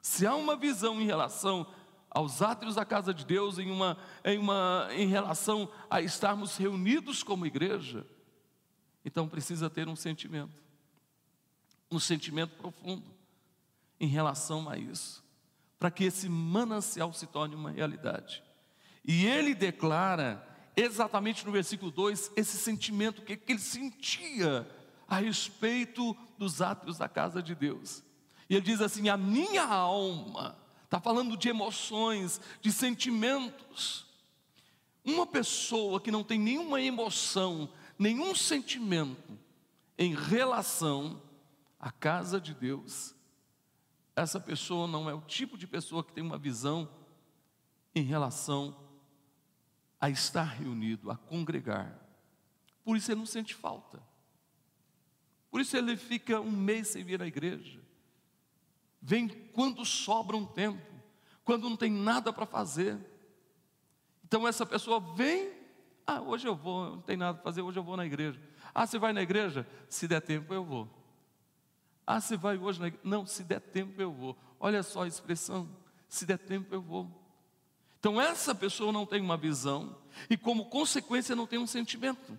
Se 0.00 0.26
há 0.26 0.34
uma 0.34 0.56
visão 0.56 1.00
em 1.00 1.06
relação 1.06 1.66
aos 2.10 2.42
átrios 2.42 2.74
da 2.74 2.84
casa 2.84 3.14
de 3.14 3.24
Deus, 3.24 3.58
em, 3.58 3.70
uma, 3.70 3.96
em, 4.24 4.38
uma, 4.38 4.88
em 4.90 5.06
relação 5.06 5.70
a 5.88 6.00
estarmos 6.00 6.56
reunidos 6.56 7.22
como 7.22 7.46
igreja, 7.46 8.04
então 9.04 9.28
precisa 9.28 9.70
ter 9.70 9.88
um 9.88 9.96
sentimento, 9.96 10.52
um 11.90 12.00
sentimento 12.00 12.56
profundo 12.56 13.06
em 13.98 14.08
relação 14.08 14.68
a 14.68 14.76
isso, 14.76 15.24
para 15.78 15.90
que 15.90 16.04
esse 16.04 16.28
manancial 16.28 17.12
se 17.12 17.26
torne 17.26 17.54
uma 17.54 17.70
realidade. 17.70 18.42
E 19.04 19.26
ele 19.26 19.54
declara 19.54 20.46
exatamente 20.82 21.44
no 21.44 21.52
versículo 21.52 21.90
2 21.90 22.32
esse 22.36 22.56
sentimento 22.58 23.22
que, 23.22 23.36
que 23.36 23.52
ele 23.52 23.60
sentia 23.60 24.68
a 25.08 25.16
respeito 25.16 26.16
dos 26.38 26.62
átrios 26.62 26.98
da 26.98 27.08
casa 27.08 27.42
de 27.42 27.54
Deus. 27.54 28.02
E 28.48 28.54
ele 28.54 28.64
diz 28.64 28.80
assim: 28.80 29.08
A 29.08 29.16
minha 29.16 29.64
alma, 29.64 30.56
está 30.84 31.00
falando 31.00 31.36
de 31.36 31.48
emoções, 31.48 32.40
de 32.60 32.70
sentimentos. 32.70 34.06
Uma 35.04 35.26
pessoa 35.26 36.00
que 36.00 36.10
não 36.10 36.22
tem 36.22 36.38
nenhuma 36.38 36.80
emoção, 36.80 37.72
nenhum 37.98 38.34
sentimento 38.34 39.38
em 39.98 40.14
relação 40.14 41.20
à 41.78 41.90
casa 41.90 42.40
de 42.40 42.54
Deus, 42.54 43.14
essa 44.14 44.38
pessoa 44.38 44.86
não 44.86 45.08
é 45.08 45.14
o 45.14 45.20
tipo 45.22 45.56
de 45.56 45.66
pessoa 45.66 46.04
que 46.04 46.12
tem 46.12 46.22
uma 46.22 46.38
visão 46.38 46.88
em 47.94 48.02
relação 48.02 48.76
a 50.00 50.08
estar 50.08 50.44
reunido, 50.44 51.10
a 51.10 51.16
congregar. 51.16 51.98
Por 52.82 52.96
isso 52.96 53.10
ele 53.12 53.18
não 53.18 53.26
sente 53.26 53.54
falta. 53.54 54.02
Por 55.50 55.60
isso 55.60 55.76
ele 55.76 55.96
fica 55.96 56.40
um 56.40 56.50
mês 56.50 56.88
sem 56.88 57.04
vir 57.04 57.20
à 57.20 57.26
igreja. 57.26 57.80
Vem 59.02 59.28
quando 59.28 59.84
sobra 59.84 60.36
um 60.36 60.46
tempo, 60.46 60.80
quando 61.44 61.68
não 61.68 61.76
tem 61.76 61.90
nada 61.90 62.32
para 62.32 62.46
fazer. 62.46 62.98
Então 64.24 64.46
essa 64.46 64.64
pessoa 64.64 65.00
vem, 65.00 65.52
ah, 66.06 66.20
hoje 66.20 66.46
eu 66.46 66.54
vou, 66.54 66.96
não 66.96 67.02
tem 67.02 67.16
nada 67.16 67.34
para 67.34 67.44
fazer, 67.44 67.62
hoje 67.62 67.78
eu 67.78 67.82
vou 67.82 67.96
na 67.96 68.06
igreja. 68.06 68.40
Ah, 68.74 68.86
você 68.86 68.98
vai 68.98 69.12
na 69.12 69.22
igreja? 69.22 69.66
Se 69.88 70.06
der 70.06 70.20
tempo 70.20 70.54
eu 70.54 70.64
vou. 70.64 70.88
Ah, 72.06 72.20
você 72.20 72.36
vai 72.36 72.56
hoje 72.56 72.80
na 72.80 72.86
igreja? 72.88 73.02
Não, 73.04 73.26
se 73.26 73.42
der 73.42 73.60
tempo 73.60 74.00
eu 74.00 74.12
vou. 74.12 74.36
Olha 74.58 74.82
só 74.82 75.02
a 75.02 75.08
expressão, 75.08 75.68
se 76.08 76.24
der 76.24 76.38
tempo 76.38 76.74
eu 76.74 76.80
vou. 76.80 77.19
Então, 78.00 78.18
essa 78.18 78.54
pessoa 78.54 78.90
não 78.90 79.04
tem 79.04 79.20
uma 79.20 79.36
visão 79.36 79.94
e, 80.28 80.36
como 80.36 80.64
consequência, 80.70 81.36
não 81.36 81.46
tem 81.46 81.58
um 81.58 81.66
sentimento. 81.66 82.36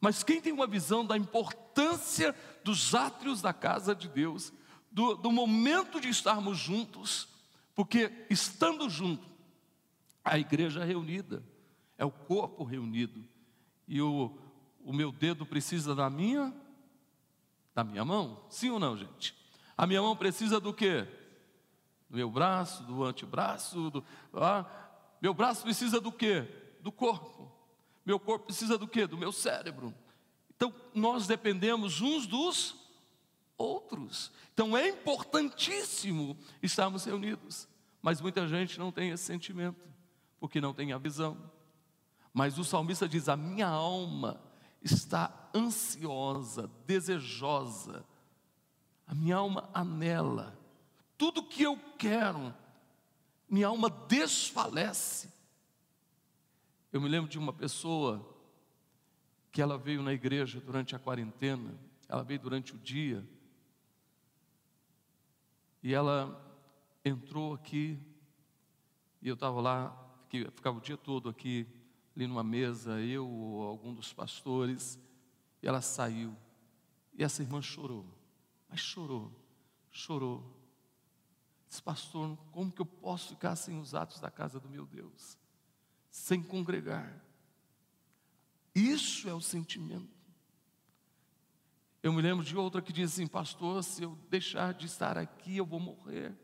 Mas 0.00 0.24
quem 0.24 0.40
tem 0.40 0.52
uma 0.52 0.66
visão 0.66 1.06
da 1.06 1.16
importância 1.16 2.34
dos 2.64 2.92
átrios 2.92 3.40
da 3.40 3.52
casa 3.52 3.94
de 3.94 4.08
Deus, 4.08 4.52
do, 4.90 5.14
do 5.14 5.30
momento 5.30 6.00
de 6.00 6.08
estarmos 6.08 6.58
juntos, 6.58 7.28
porque 7.72 8.26
estando 8.28 8.90
junto, 8.90 9.26
a 10.24 10.36
igreja 10.38 10.84
reunida, 10.84 11.42
é 11.96 12.04
o 12.04 12.10
corpo 12.10 12.64
reunido, 12.64 13.24
e 13.86 14.02
o, 14.02 14.36
o 14.84 14.92
meu 14.92 15.12
dedo 15.12 15.46
precisa 15.46 15.94
da 15.94 16.10
minha, 16.10 16.52
da 17.74 17.84
minha 17.84 18.04
mão, 18.04 18.44
sim 18.50 18.70
ou 18.70 18.80
não, 18.80 18.96
gente? 18.96 19.36
A 19.76 19.86
minha 19.86 20.02
mão 20.02 20.16
precisa 20.16 20.58
do 20.58 20.74
quê? 20.74 21.06
Do 22.08 22.16
meu 22.16 22.30
braço, 22.30 22.82
do 22.84 23.04
antebraço, 23.04 23.90
do, 23.90 24.04
ah, 24.34 24.64
meu 25.20 25.34
braço 25.34 25.62
precisa 25.62 26.00
do 26.00 26.10
quê? 26.10 26.46
Do 26.80 26.90
corpo. 26.90 27.50
Meu 28.04 28.18
corpo 28.18 28.46
precisa 28.46 28.78
do 28.78 28.88
quê? 28.88 29.06
Do 29.06 29.18
meu 29.18 29.32
cérebro. 29.32 29.94
Então, 30.56 30.74
nós 30.94 31.26
dependemos 31.26 32.00
uns 32.00 32.26
dos 32.26 32.74
outros. 33.56 34.32
Então, 34.54 34.76
é 34.76 34.88
importantíssimo 34.88 36.36
estarmos 36.62 37.04
reunidos. 37.04 37.68
Mas 38.00 38.20
muita 38.20 38.46
gente 38.46 38.78
não 38.78 38.90
tem 38.90 39.10
esse 39.10 39.24
sentimento, 39.24 39.86
porque 40.40 40.60
não 40.60 40.72
tem 40.72 40.92
a 40.92 40.98
visão. 40.98 41.36
Mas 42.32 42.58
o 42.58 42.64
salmista 42.64 43.08
diz: 43.08 43.28
A 43.28 43.36
minha 43.36 43.68
alma 43.68 44.40
está 44.82 45.50
ansiosa, 45.54 46.70
desejosa, 46.86 48.04
a 49.06 49.14
minha 49.14 49.36
alma 49.36 49.68
anela 49.74 50.57
tudo 51.18 51.42
que 51.42 51.64
eu 51.64 51.76
quero, 51.98 52.54
minha 53.50 53.66
alma 53.66 53.90
desfalece. 53.90 55.30
Eu 56.92 57.00
me 57.00 57.08
lembro 57.08 57.28
de 57.28 57.36
uma 57.36 57.52
pessoa 57.52 58.24
que 59.50 59.60
ela 59.60 59.76
veio 59.76 60.00
na 60.00 60.12
igreja 60.12 60.60
durante 60.60 60.94
a 60.94 60.98
quarentena, 60.98 61.74
ela 62.08 62.22
veio 62.22 62.38
durante 62.38 62.74
o 62.74 62.78
dia, 62.78 63.28
e 65.82 65.92
ela 65.92 66.40
entrou 67.04 67.52
aqui, 67.52 67.98
e 69.20 69.28
eu 69.28 69.34
estava 69.34 69.60
lá, 69.60 69.96
ficava 70.54 70.78
o 70.78 70.80
dia 70.80 70.96
todo 70.96 71.28
aqui, 71.28 71.66
ali 72.14 72.26
numa 72.26 72.44
mesa, 72.44 73.00
eu, 73.00 73.26
algum 73.68 73.92
dos 73.92 74.12
pastores, 74.12 74.98
e 75.60 75.66
ela 75.66 75.80
saiu, 75.80 76.36
e 77.14 77.24
essa 77.24 77.42
irmã 77.42 77.60
chorou, 77.60 78.06
mas 78.68 78.78
chorou, 78.80 79.32
chorou, 79.90 80.57
Diz, 81.68 81.80
pastor, 81.80 82.36
como 82.50 82.72
que 82.72 82.80
eu 82.80 82.86
posso 82.86 83.30
ficar 83.30 83.54
sem 83.54 83.78
os 83.78 83.94
atos 83.94 84.20
da 84.20 84.30
casa 84.30 84.58
do 84.58 84.68
meu 84.68 84.86
Deus? 84.86 85.36
Sem 86.10 86.42
congregar. 86.42 87.22
Isso 88.74 89.28
é 89.28 89.34
o 89.34 89.40
sentimento. 89.40 90.16
Eu 92.02 92.12
me 92.12 92.22
lembro 92.22 92.44
de 92.44 92.56
outra 92.56 92.80
que 92.80 92.92
diz 92.92 93.12
assim, 93.12 93.26
pastor, 93.26 93.82
se 93.84 94.02
eu 94.02 94.16
deixar 94.30 94.72
de 94.72 94.86
estar 94.86 95.18
aqui, 95.18 95.56
eu 95.56 95.66
vou 95.66 95.80
morrer. 95.80 96.34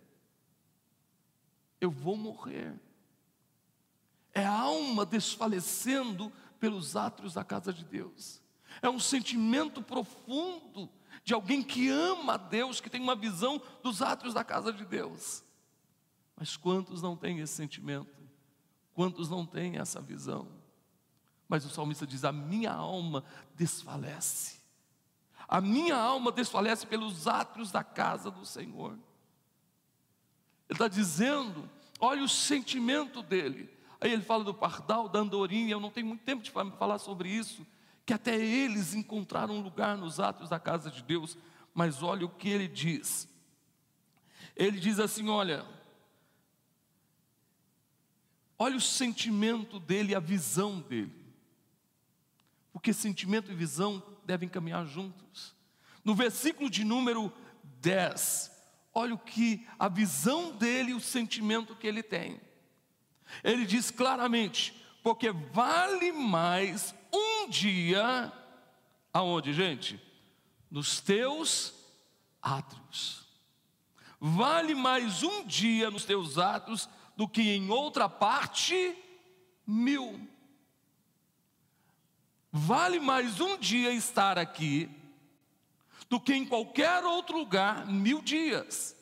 Eu 1.81 1.91
vou 1.91 2.17
morrer. 2.17 2.79
É 4.33 4.45
a 4.45 4.53
alma 4.53 5.07
desfalecendo 5.07 6.31
pelos 6.59 6.97
átrios 6.97 7.35
da 7.35 7.45
casa 7.45 7.73
de 7.73 7.85
Deus. 7.85 8.43
É 8.81 8.89
um 8.89 8.99
sentimento 8.99 9.83
profundo 9.83 10.89
de 11.25 11.33
alguém 11.33 11.63
que 11.63 11.89
ama 11.89 12.35
a 12.35 12.37
Deus, 12.37 12.81
que 12.81 12.91
tem 12.91 13.01
uma 13.01 13.17
visão 13.17 13.61
dos 13.83 14.03
átrios 14.03 14.35
da 14.35 14.45
casa 14.45 14.73
de 14.73 14.85
Deus. 14.85 15.43
Mas 16.37 16.57
quantos 16.57 17.01
não 17.01 17.17
têm 17.17 17.41
esse 17.41 17.55
sentimento? 17.55 18.13
Quantos 18.93 19.29
não 19.29 19.47
têm 19.47 19.79
essa 19.79 20.01
visão? 20.01 20.49
Mas 21.49 21.65
o 21.65 21.71
salmista 21.71 22.07
diz: 22.07 22.25
A 22.25 22.33
minha 22.33 22.73
alma 22.73 23.25
desfalece, 23.55 24.61
A 25.49 25.61
minha 25.61 25.97
alma 25.97 26.33
desfalece 26.33 26.87
pelos 26.87 27.27
átrios 27.27 27.71
da 27.71 27.83
casa 27.83 28.31
do 28.31 28.45
Senhor. 28.45 28.99
Ele 30.69 30.77
está 30.77 30.89
dizendo, 30.89 31.69
olha 32.01 32.23
o 32.23 32.29
sentimento 32.29 33.23
dele. 33.23 33.71
Aí 34.01 34.13
ele 34.13 34.23
fala 34.23 34.45
do 34.45 34.53
pardal, 34.53 35.09
da 35.09 35.21
andorinha, 35.21 35.73
eu 35.73 35.81
não 35.81 35.91
tenho 35.91 36.07
muito 36.07 36.25
tempo 36.25 36.43
de 36.43 36.51
falar 36.51 36.99
sobre 36.99 37.29
isso, 37.29 37.67
que 38.07 38.13
até 38.13 38.37
eles 38.37 38.95
encontraram 38.95 39.61
lugar 39.61 39.97
nos 39.97 40.21
átrios 40.21 40.51
da 40.51 40.59
casa 40.59 40.91
de 40.91 41.03
Deus, 41.03 41.37
mas 41.73 42.03
olha 42.03 42.27
o 42.27 42.31
que 42.31 42.49
ele 42.49 42.69
diz. 42.69 43.29
Ele 44.55 44.79
diz 44.79 44.99
assim: 44.99 45.29
olha, 45.29 45.67
olha 48.59 48.77
o 48.77 48.81
sentimento 48.81 49.81
dele, 49.81 50.15
a 50.15 50.21
visão 50.21 50.81
dele. 50.81 51.25
Porque 52.73 52.93
sentimento 52.93 53.51
e 53.51 53.55
visão 53.55 54.03
devem 54.25 54.49
caminhar 54.49 54.85
juntos. 54.87 55.55
No 56.05 56.15
versículo 56.15 56.69
de 56.69 56.85
número 56.85 57.33
10, 57.81 58.51
olha 58.93 59.15
o 59.15 59.19
que 59.19 59.67
a 59.79 59.89
visão 59.89 60.53
dele 60.53 60.91
e 60.91 60.95
o 60.95 61.01
sentimento 61.01 61.75
que 61.75 61.87
ele 61.87 62.03
tem. 62.03 62.41
Ele 63.43 63.65
diz 63.65 63.91
claramente: 63.91 64.75
porque 65.03 65.31
vale 65.31 66.13
mais 66.13 66.95
um 67.45 67.49
dia, 67.49 68.33
aonde, 69.13 69.53
gente? 69.53 70.01
Nos 70.71 71.01
teus 71.01 71.75
átrios. 72.41 73.25
Vale 74.19 74.75
mais 74.75 75.23
um 75.23 75.45
dia 75.47 75.91
nos 75.91 76.05
teus 76.05 76.39
átrios 76.39 76.89
do 77.17 77.29
que 77.29 77.43
em 77.43 77.71
outra 77.71 78.09
parte 78.09 78.97
mil. 79.67 80.29
Vale 82.51 82.99
mais 82.99 83.41
um 83.41 83.59
dia 83.59 83.93
estar 83.93 84.39
aqui 84.39 84.89
do 86.09 86.19
que 86.19 86.33
em 86.33 86.47
qualquer 86.47 87.05
outro 87.05 87.37
lugar 87.37 87.87
mil 87.87 88.23
dias. 88.23 88.97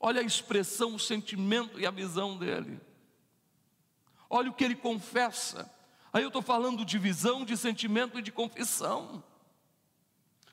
Olha 0.00 0.20
a 0.20 0.24
expressão, 0.24 0.94
o 0.94 0.98
sentimento 0.98 1.78
e 1.78 1.86
a 1.86 1.90
visão 1.90 2.36
dele. 2.36 2.80
Olha 4.30 4.50
o 4.50 4.54
que 4.54 4.64
ele 4.64 4.74
confessa. 4.74 5.70
Aí 6.12 6.22
eu 6.22 6.28
estou 6.28 6.42
falando 6.42 6.84
de 6.84 6.98
visão, 6.98 7.44
de 7.44 7.56
sentimento 7.56 8.18
e 8.18 8.22
de 8.22 8.30
confissão. 8.30 9.22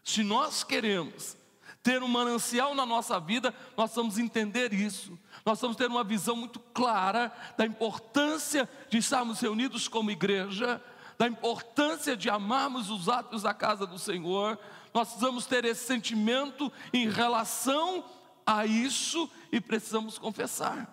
Se 0.03 0.23
nós 0.23 0.63
queremos 0.63 1.37
ter 1.83 2.01
um 2.01 2.07
manancial 2.07 2.73
na 2.75 2.85
nossa 2.85 3.19
vida, 3.19 3.53
nós 3.75 3.93
vamos 3.95 4.17
entender 4.17 4.73
isso. 4.73 5.17
Nós 5.45 5.59
vamos 5.59 5.77
ter 5.77 5.87
uma 5.87 6.03
visão 6.03 6.35
muito 6.35 6.59
clara 6.59 7.31
da 7.57 7.65
importância 7.65 8.69
de 8.89 8.97
estarmos 8.97 9.39
reunidos 9.39 9.87
como 9.87 10.11
igreja, 10.11 10.81
da 11.17 11.27
importância 11.27 12.15
de 12.15 12.29
amarmos 12.29 12.89
os 12.89 13.09
atos 13.09 13.43
da 13.43 13.53
casa 13.53 13.85
do 13.85 13.99
Senhor, 13.99 14.57
nós 14.93 15.09
precisamos 15.09 15.45
ter 15.45 15.65
esse 15.65 15.85
sentimento 15.85 16.71
em 16.93 17.09
relação 17.09 18.05
a 18.45 18.65
isso 18.65 19.29
e 19.51 19.61
precisamos 19.61 20.17
confessar. 20.17 20.87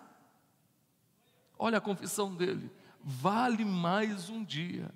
Olha 1.57 1.79
a 1.79 1.81
confissão 1.81 2.35
dele: 2.35 2.69
vale 3.09 3.63
mais 3.63 4.29
um 4.29 4.43
dia 4.43 4.93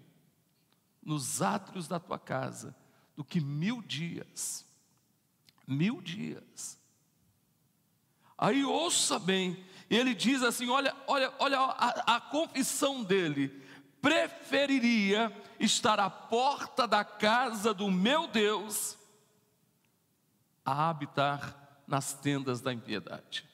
nos 1.01 1.41
átrios 1.41 1.87
da 1.87 1.97
tua 1.97 2.19
casa 2.19 2.75
do 3.15 3.23
que 3.23 3.39
mil 3.39 3.81
dias. 3.81 4.65
Mil 5.65 6.01
dias. 6.01 6.77
Aí 8.37 8.65
ouça 8.65 9.17
bem, 9.17 9.65
ele 9.89 10.13
diz 10.13 10.43
assim: 10.43 10.67
olha, 10.67 10.93
olha, 11.07 11.33
olha 11.39 11.57
a, 11.57 12.17
a 12.17 12.19
confissão 12.19 13.01
dele 13.01 13.47
preferiria 14.01 15.31
estar 15.57 15.97
à 15.97 16.09
porta 16.09 16.85
da 16.85 17.05
casa 17.05 17.73
do 17.73 17.89
meu 17.89 18.27
Deus 18.27 18.97
a 20.65 20.89
habitar 20.89 21.81
nas 21.87 22.13
tendas 22.13 22.59
da 22.59 22.73
impiedade. 22.73 23.47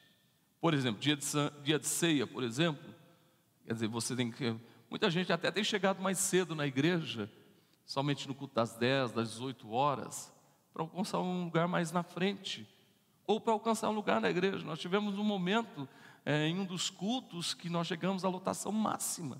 Por 0.60 0.74
exemplo, 0.74 1.00
dia 1.00 1.16
de, 1.16 1.26
dia 1.62 1.78
de 1.78 1.86
ceia, 1.86 2.26
por 2.26 2.42
exemplo, 2.42 2.87
quer 3.68 3.74
dizer, 3.74 3.88
você 3.88 4.16
tem 4.16 4.30
que. 4.30 4.58
Muita 4.88 5.10
gente 5.10 5.30
até 5.30 5.50
tem 5.50 5.62
chegado 5.62 6.00
mais 6.00 6.16
cedo 6.16 6.54
na 6.54 6.66
igreja, 6.66 7.30
somente 7.84 8.26
no 8.26 8.34
culto 8.34 8.54
das 8.54 8.74
10, 8.74 9.12
das 9.12 9.32
18 9.32 9.70
horas, 9.70 10.32
para 10.72 10.82
alcançar 10.82 11.18
um 11.18 11.44
lugar 11.44 11.68
mais 11.68 11.92
na 11.92 12.02
frente, 12.02 12.66
ou 13.26 13.38
para 13.38 13.52
alcançar 13.52 13.90
um 13.90 13.92
lugar 13.92 14.22
na 14.22 14.30
igreja. 14.30 14.64
Nós 14.64 14.78
tivemos 14.78 15.18
um 15.18 15.22
momento 15.22 15.86
é, 16.24 16.46
em 16.46 16.58
um 16.58 16.64
dos 16.64 16.88
cultos 16.88 17.52
que 17.52 17.68
nós 17.68 17.86
chegamos 17.86 18.24
à 18.24 18.28
lotação 18.30 18.72
máxima. 18.72 19.38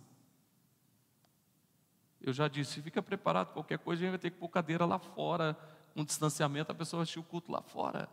Eu 2.21 2.35
já 2.35 2.49
disse, 2.49 2.83
fica 2.83 3.03
preparado, 3.03 3.55
qualquer 3.55 3.79
coisa 3.79 4.03
a 4.03 4.05
gente 4.05 4.11
vai 4.11 4.19
ter 4.19 4.31
que 4.31 4.37
pôr 4.37 4.51
cadeira 4.51 4.85
lá 4.85 4.99
fora, 4.99 5.59
um 5.97 6.05
distanciamento, 6.05 6.71
a 6.71 6.75
pessoa 6.75 6.99
vai 6.99 7.05
assistir 7.05 7.19
o 7.19 7.23
culto 7.23 7.51
lá 7.51 7.62
fora. 7.62 8.07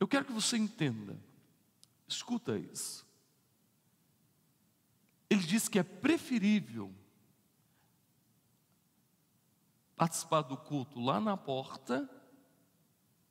Eu 0.00 0.08
quero 0.08 0.24
que 0.24 0.32
você 0.32 0.56
entenda, 0.56 1.16
escuta 2.12 2.58
isso. 2.58 3.06
Ele 5.28 5.42
diz 5.42 5.68
que 5.68 5.78
é 5.78 5.82
preferível 5.82 6.94
participar 9.96 10.42
do 10.42 10.56
culto 10.56 11.00
lá 11.00 11.20
na 11.20 11.36
porta, 11.36 12.08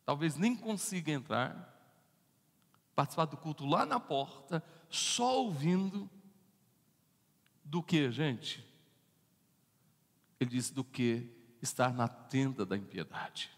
talvez 0.05 0.35
nem 0.35 0.55
consiga 0.55 1.11
entrar, 1.11 1.67
participar 2.95 3.25
do 3.25 3.37
culto 3.37 3.65
lá 3.65 3.85
na 3.85 3.99
porta, 3.99 4.63
só 4.89 5.43
ouvindo, 5.43 6.09
do 7.63 7.81
que, 7.81 8.11
gente? 8.11 8.65
Ele 10.39 10.49
diz: 10.49 10.71
do 10.71 10.83
que 10.83 11.29
estar 11.61 11.93
na 11.93 12.07
tenda 12.07 12.65
da 12.65 12.75
impiedade. 12.75 13.51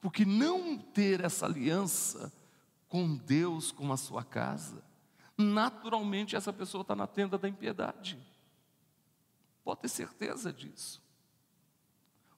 Porque 0.00 0.24
não 0.24 0.78
ter 0.78 1.24
essa 1.24 1.46
aliança 1.46 2.32
com 2.88 3.16
Deus, 3.16 3.70
com 3.70 3.92
a 3.92 3.96
sua 3.96 4.24
casa, 4.24 4.82
naturalmente 5.36 6.34
essa 6.34 6.52
pessoa 6.52 6.82
está 6.82 6.96
na 6.96 7.06
tenda 7.06 7.36
da 7.38 7.48
impiedade. 7.48 8.18
Pode 9.62 9.80
ter 9.80 9.88
certeza 9.88 10.52
disso. 10.52 11.02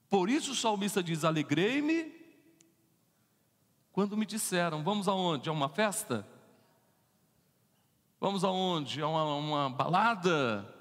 Por 0.08 0.28
isso 0.28 0.52
o 0.52 0.56
salmista 0.56 1.02
diz: 1.02 1.24
Alegrei-me 1.24 2.20
quando 3.92 4.16
me 4.16 4.26
disseram, 4.26 4.82
vamos 4.82 5.08
aonde? 5.08 5.48
A 5.48 5.52
uma 5.52 5.68
festa? 5.68 6.26
Vamos 8.20 8.44
aonde? 8.44 9.00
A 9.00 9.08
uma, 9.08 9.34
uma 9.34 9.70
balada? 9.70 10.74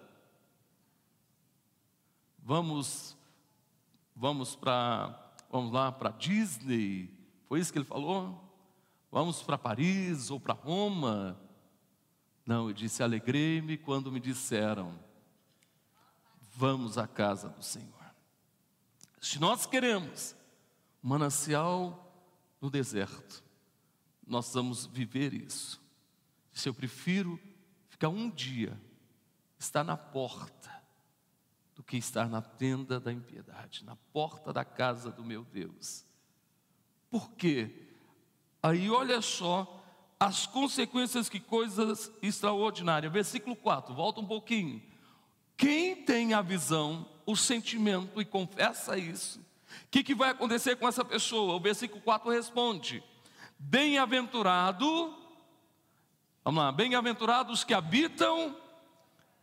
Vamos, 2.39 3.15
vamos 4.15 4.55
para, 4.55 5.34
vamos 5.51 5.71
lá 5.71 5.91
para 5.91 6.12
Disney? 6.12 7.13
Foi 7.47 7.60
isso 7.60 7.71
que 7.71 7.79
ele 7.79 7.86
falou? 7.86 8.48
Vamos 9.11 9.41
para 9.41 9.57
Paris 9.57 10.29
ou 10.29 10.39
para 10.39 10.53
Roma? 10.53 11.39
Não, 12.45 12.69
ele 12.69 12.77
disse: 12.77 13.01
Alegrei-me 13.01 13.77
quando 13.77 14.11
me 14.11 14.19
disseram, 14.19 14.99
vamos 16.55 16.97
à 16.97 17.07
casa 17.07 17.49
do 17.49 17.63
Senhor. 17.63 17.93
Se 19.21 19.39
nós 19.39 19.65
queremos 19.65 20.35
manancial 21.01 22.11
no 22.61 22.69
deserto, 22.69 23.43
nós 24.25 24.53
vamos 24.53 24.85
viver 24.85 25.33
isso. 25.33 25.81
Se 26.53 26.69
eu 26.69 26.73
prefiro 26.73 27.39
ficar 27.87 28.09
um 28.09 28.29
dia, 28.29 28.79
estar 29.57 29.83
na 29.83 29.97
porta, 29.97 30.69
do 31.75 31.83
que 31.83 31.95
estar 31.95 32.27
na 32.27 32.41
tenda 32.41 32.99
da 32.99 33.11
impiedade, 33.11 33.85
na 33.85 33.95
porta 34.11 34.51
da 34.51 34.65
casa 34.65 35.09
do 35.11 35.23
meu 35.23 35.45
Deus. 35.45 36.05
Por 37.09 37.31
quê? 37.31 37.88
Aí 38.61 38.89
olha 38.89 39.21
só 39.21 39.81
as 40.19 40.45
consequências 40.45 41.29
que 41.29 41.39
coisas 41.39 42.11
extraordinárias. 42.21 43.11
Versículo 43.11 43.55
4, 43.55 43.93
volta 43.93 44.19
um 44.19 44.25
pouquinho. 44.25 44.81
Quem 45.55 45.95
tem 45.95 46.33
a 46.33 46.41
visão, 46.41 47.05
o 47.25 47.35
sentimento 47.35 48.21
e 48.21 48.25
confessa 48.25 48.97
isso, 48.97 49.39
o 49.39 49.89
que, 49.91 50.03
que 50.03 50.15
vai 50.15 50.31
acontecer 50.31 50.75
com 50.75 50.87
essa 50.87 51.05
pessoa? 51.05 51.55
O 51.55 51.59
versículo 51.59 52.01
4 52.01 52.29
responde: 52.29 53.03
Bem-aventurado 53.57 55.15
Vamos 56.49 56.63
lá, 56.63 56.71
bem-aventurados 56.71 57.63
que 57.63 57.75
habitam 57.75 58.55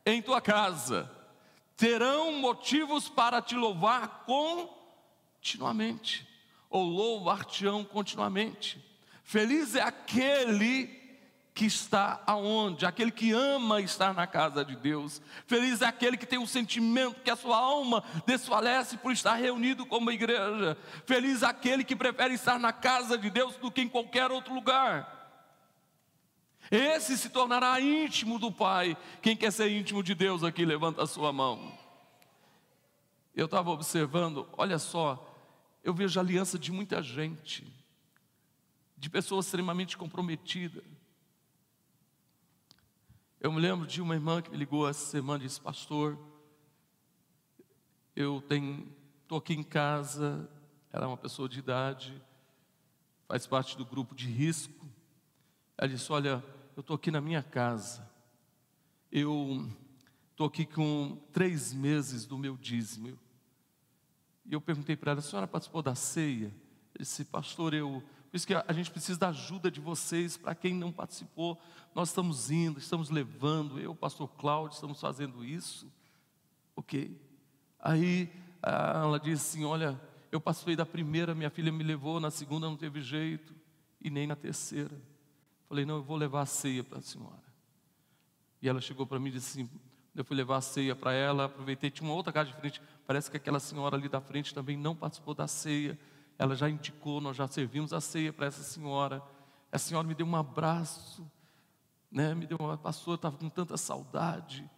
em 0.04 0.20
tua 0.20 0.40
casa, 0.40 1.08
terão 1.76 2.32
motivos 2.32 3.08
para 3.08 3.40
te 3.40 3.54
louvar 3.54 4.24
continuamente, 5.40 6.26
ou 6.68 6.82
louvar-te-ão 6.84 7.84
continuamente. 7.84 8.84
Feliz 9.26 9.74
é 9.74 9.82
aquele 9.82 10.86
que 11.52 11.64
está 11.64 12.22
aonde? 12.24 12.86
Aquele 12.86 13.10
que 13.10 13.32
ama 13.32 13.80
estar 13.80 14.14
na 14.14 14.24
casa 14.24 14.64
de 14.64 14.76
Deus. 14.76 15.20
Feliz 15.48 15.82
é 15.82 15.86
aquele 15.86 16.16
que 16.16 16.24
tem 16.24 16.38
um 16.38 16.46
sentimento 16.46 17.20
que 17.22 17.30
a 17.30 17.34
sua 17.34 17.56
alma 17.56 18.04
desfalece 18.24 18.96
por 18.96 19.10
estar 19.10 19.34
reunido 19.34 19.84
como 19.84 20.12
igreja. 20.12 20.78
Feliz 21.06 21.42
é 21.42 21.46
aquele 21.46 21.82
que 21.82 21.96
prefere 21.96 22.34
estar 22.34 22.56
na 22.56 22.72
casa 22.72 23.18
de 23.18 23.28
Deus 23.28 23.56
do 23.56 23.68
que 23.68 23.80
em 23.80 23.88
qualquer 23.88 24.30
outro 24.30 24.54
lugar. 24.54 25.12
Esse 26.70 27.18
se 27.18 27.28
tornará 27.28 27.80
íntimo 27.80 28.38
do 28.38 28.52
Pai. 28.52 28.96
Quem 29.20 29.36
quer 29.36 29.50
ser 29.50 29.68
íntimo 29.72 30.04
de 30.04 30.14
Deus 30.14 30.44
aqui, 30.44 30.64
levanta 30.64 31.02
a 31.02 31.06
sua 31.06 31.32
mão. 31.32 31.76
Eu 33.34 33.46
estava 33.46 33.72
observando, 33.72 34.48
olha 34.56 34.78
só, 34.78 35.36
eu 35.82 35.92
vejo 35.92 36.16
a 36.20 36.22
aliança 36.22 36.56
de 36.56 36.70
muita 36.70 37.02
gente, 37.02 37.66
de 38.96 39.10
pessoas 39.10 39.46
extremamente 39.46 39.96
comprometidas. 39.96 40.84
Eu 43.38 43.52
me 43.52 43.60
lembro 43.60 43.86
de 43.86 44.00
uma 44.00 44.14
irmã 44.14 44.40
que 44.40 44.50
me 44.50 44.56
ligou 44.56 44.88
essa 44.88 45.04
semana 45.10 45.44
e 45.44 45.46
disse: 45.46 45.60
Pastor, 45.60 46.18
eu 48.14 48.40
tenho, 48.40 48.90
estou 49.22 49.38
aqui 49.38 49.52
em 49.54 49.62
casa. 49.62 50.48
Ela 50.90 51.04
é 51.04 51.08
uma 51.08 51.16
pessoa 51.16 51.48
de 51.48 51.58
idade, 51.58 52.22
faz 53.28 53.46
parte 53.46 53.76
do 53.76 53.84
grupo 53.84 54.14
de 54.14 54.26
risco. 54.26 54.86
Ela 55.76 55.88
disse: 55.88 56.10
Olha, 56.10 56.42
eu 56.74 56.80
estou 56.80 56.96
aqui 56.96 57.10
na 57.10 57.20
minha 57.20 57.42
casa. 57.42 58.10
Eu 59.12 59.70
estou 60.30 60.46
aqui 60.46 60.64
com 60.64 61.20
três 61.32 61.72
meses 61.72 62.26
do 62.26 62.38
meu 62.38 62.56
dízimo. 62.56 63.18
E 64.46 64.54
eu 64.54 64.60
perguntei 64.60 64.96
para 64.96 65.12
ela: 65.12 65.20
A 65.20 65.22
senhora 65.22 65.46
participou 65.46 65.82
da 65.82 65.94
ceia? 65.94 66.46
Ele 66.94 67.04
disse: 67.04 67.24
Pastor, 67.26 67.74
eu 67.74 68.02
por 68.36 68.38
isso 68.38 68.46
que 68.46 68.54
a 68.54 68.72
gente 68.74 68.90
precisa 68.90 69.18
da 69.18 69.28
ajuda 69.28 69.70
de 69.70 69.80
vocês. 69.80 70.36
Para 70.36 70.54
quem 70.54 70.74
não 70.74 70.92
participou, 70.92 71.58
nós 71.94 72.10
estamos 72.10 72.50
indo, 72.50 72.78
estamos 72.78 73.08
levando. 73.08 73.80
Eu, 73.80 73.94
pastor 73.94 74.28
Cláudio, 74.28 74.74
estamos 74.74 75.00
fazendo 75.00 75.42
isso. 75.42 75.90
Ok. 76.74 77.18
Aí 77.80 78.30
ela 78.62 79.18
disse 79.18 79.56
assim: 79.56 79.64
Olha, 79.64 79.98
eu 80.30 80.38
participei 80.38 80.76
da 80.76 80.84
primeira, 80.84 81.34
minha 81.34 81.48
filha 81.48 81.72
me 81.72 81.82
levou, 81.82 82.20
na 82.20 82.30
segunda 82.30 82.66
não 82.66 82.76
teve 82.76 83.00
jeito, 83.00 83.54
e 84.02 84.10
nem 84.10 84.26
na 84.26 84.36
terceira. 84.36 85.00
Falei: 85.66 85.86
Não, 85.86 85.96
eu 85.96 86.02
vou 86.02 86.18
levar 86.18 86.42
a 86.42 86.46
ceia 86.46 86.84
para 86.84 86.98
a 86.98 87.02
senhora. 87.02 87.42
E 88.60 88.68
ela 88.68 88.82
chegou 88.82 89.06
para 89.06 89.18
mim 89.18 89.30
e 89.30 89.32
disse 89.32 89.62
assim: 89.62 89.70
eu 90.14 90.24
fui 90.26 90.36
levar 90.36 90.58
a 90.58 90.60
ceia 90.60 90.94
para 90.94 91.14
ela, 91.14 91.46
aproveitei, 91.46 91.90
tinha 91.90 92.06
uma 92.06 92.14
outra 92.14 92.34
casa 92.34 92.50
de 92.50 92.56
frente. 92.56 92.82
Parece 93.06 93.30
que 93.30 93.38
aquela 93.38 93.60
senhora 93.60 93.96
ali 93.96 94.10
da 94.10 94.20
frente 94.20 94.52
também 94.52 94.76
não 94.76 94.94
participou 94.94 95.32
da 95.32 95.48
ceia 95.48 95.98
ela 96.38 96.54
já 96.54 96.68
indicou, 96.68 97.20
nós 97.20 97.36
já 97.36 97.46
servimos 97.46 97.92
a 97.92 98.00
ceia 98.00 98.32
para 98.32 98.46
essa 98.46 98.62
senhora. 98.62 99.22
A 99.72 99.78
senhora 99.78 100.06
me 100.06 100.14
deu 100.14 100.26
um 100.26 100.36
abraço, 100.36 101.30
né? 102.10 102.34
Me 102.34 102.46
deu 102.46 102.58
uma 102.60 102.76
pastor, 102.76 103.14
estava 103.14 103.36
com 103.36 103.48
tanta 103.48 103.76
saudade. 103.76 104.68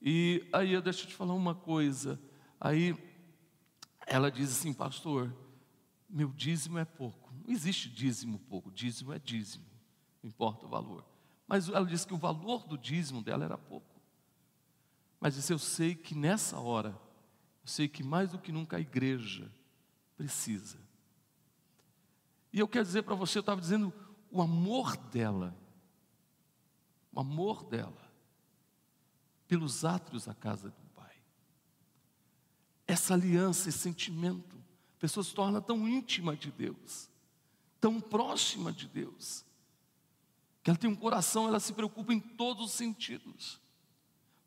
E 0.00 0.46
aí 0.52 0.72
eu 0.72 0.82
deixo 0.82 1.06
te 1.06 1.14
falar 1.14 1.34
uma 1.34 1.54
coisa. 1.54 2.20
Aí 2.60 2.96
ela 4.06 4.30
diz 4.30 4.50
assim, 4.50 4.72
pastor, 4.72 5.34
meu 6.08 6.28
dízimo 6.28 6.78
é 6.78 6.84
pouco. 6.84 7.32
Não 7.44 7.52
existe 7.52 7.88
dízimo 7.88 8.38
pouco, 8.38 8.70
dízimo 8.70 9.12
é 9.12 9.18
dízimo, 9.18 9.64
não 10.22 10.28
importa 10.28 10.66
o 10.66 10.68
valor. 10.68 11.04
Mas 11.46 11.68
ela 11.68 11.84
disse 11.84 12.06
que 12.06 12.14
o 12.14 12.18
valor 12.18 12.66
do 12.66 12.78
dízimo 12.78 13.22
dela 13.22 13.44
era 13.44 13.58
pouco. 13.58 14.00
Mas 15.20 15.34
disse, 15.34 15.52
eu 15.52 15.58
sei 15.58 15.94
que 15.94 16.14
nessa 16.14 16.58
hora, 16.58 16.90
eu 17.62 17.68
sei 17.68 17.88
que 17.88 18.02
mais 18.02 18.30
do 18.30 18.38
que 18.38 18.52
nunca 18.52 18.76
a 18.76 18.80
igreja 18.80 19.50
precisa. 20.16 20.78
E 22.52 22.58
eu 22.58 22.68
quero 22.68 22.84
dizer 22.84 23.02
para 23.02 23.14
você, 23.14 23.38
eu 23.38 23.40
estava 23.40 23.60
dizendo, 23.60 23.92
o 24.30 24.40
amor 24.40 24.96
dela, 24.96 25.56
o 27.12 27.20
amor 27.20 27.64
dela, 27.64 28.12
pelos 29.46 29.84
átrios 29.84 30.24
da 30.24 30.34
casa 30.34 30.70
do 30.70 30.82
Pai. 30.94 31.16
Essa 32.86 33.14
aliança, 33.14 33.68
esse 33.68 33.78
sentimento, 33.78 34.56
a 34.96 35.00
pessoa 35.00 35.22
se 35.22 35.34
torna 35.34 35.60
tão 35.60 35.88
íntima 35.88 36.36
de 36.36 36.50
Deus, 36.50 37.10
tão 37.80 38.00
próxima 38.00 38.72
de 38.72 38.88
Deus, 38.88 39.44
que 40.62 40.70
ela 40.70 40.78
tem 40.78 40.88
um 40.88 40.96
coração, 40.96 41.46
ela 41.46 41.60
se 41.60 41.72
preocupa 41.72 42.14
em 42.14 42.20
todos 42.20 42.66
os 42.66 42.72
sentidos. 42.72 43.60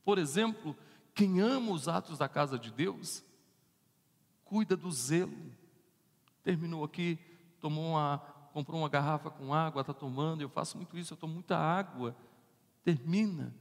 Por 0.03 0.17
exemplo, 0.17 0.75
quem 1.13 1.41
ama 1.41 1.71
os 1.71 1.87
atos 1.87 2.17
da 2.17 2.27
casa 2.27 2.57
de 2.57 2.71
Deus, 2.71 3.23
cuida 4.45 4.75
do 4.75 4.91
zelo. 4.91 5.55
Terminou 6.47 6.81
aqui, 6.81 7.19
tomou 7.59 7.91
uma, 7.91 8.19
comprou 8.53 8.79
uma 8.79 8.87
garrafa 8.87 9.29
com 9.29 9.53
água, 9.53 9.81
está 9.81 9.93
tomando. 9.93 10.39
Eu 10.39 10.47
faço 10.47 10.77
muito 10.77 10.97
isso, 10.97 11.11
eu 11.11 11.17
tomo 11.17 11.33
muita 11.33 11.57
água. 11.57 12.15
Termina, 12.85 13.53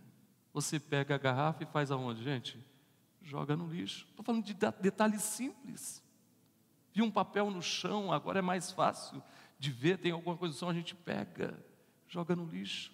você 0.55 0.79
pega 0.79 1.17
a 1.17 1.19
garrafa 1.19 1.65
e 1.65 1.67
faz 1.67 1.91
aonde, 1.91 2.23
gente? 2.23 2.65
Joga 3.21 3.57
no 3.57 3.67
lixo. 3.67 4.07
Estou 4.09 4.25
falando 4.25 4.45
de 4.45 4.55
detalhes 4.55 5.23
simples. 5.23 6.01
Vi 6.93 7.03
um 7.03 7.11
papel 7.11 7.51
no 7.51 7.61
chão, 7.61 8.13
agora 8.13 8.39
é 8.39 8.43
mais 8.43 8.71
fácil 8.71 9.21
de 9.59 9.73
ver, 9.73 9.99
tem 9.99 10.13
alguma 10.13 10.37
coisa 10.37 10.55
no 10.55 10.61
chão, 10.61 10.69
a 10.69 10.73
gente 10.73 10.95
pega, 10.95 11.59
joga 12.07 12.37
no 12.37 12.45
lixo. 12.45 12.93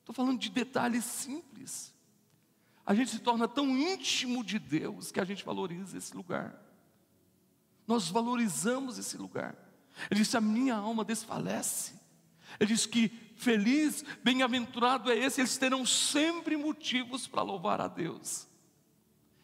Estou 0.00 0.14
falando 0.14 0.38
de 0.38 0.50
detalhes 0.50 1.06
simples. 1.06 1.94
A 2.84 2.94
gente 2.94 3.12
se 3.12 3.18
torna 3.20 3.48
tão 3.48 3.66
íntimo 3.78 4.44
de 4.44 4.58
Deus 4.58 5.10
que 5.10 5.20
a 5.20 5.24
gente 5.24 5.42
valoriza 5.42 5.96
esse 5.96 6.14
lugar. 6.14 6.63
Nós 7.86 8.08
valorizamos 8.08 8.98
esse 8.98 9.16
lugar. 9.16 9.54
Ele 10.10 10.20
disse: 10.20 10.36
A 10.36 10.40
minha 10.40 10.74
alma 10.74 11.04
desfalece. 11.04 11.94
Ele 12.58 12.72
diz 12.72 12.86
que 12.86 13.08
feliz, 13.36 14.04
bem-aventurado 14.22 15.10
é 15.10 15.16
esse, 15.16 15.40
eles 15.40 15.56
terão 15.56 15.84
sempre 15.84 16.56
motivos 16.56 17.26
para 17.26 17.42
louvar 17.42 17.80
a 17.80 17.88
Deus. 17.88 18.46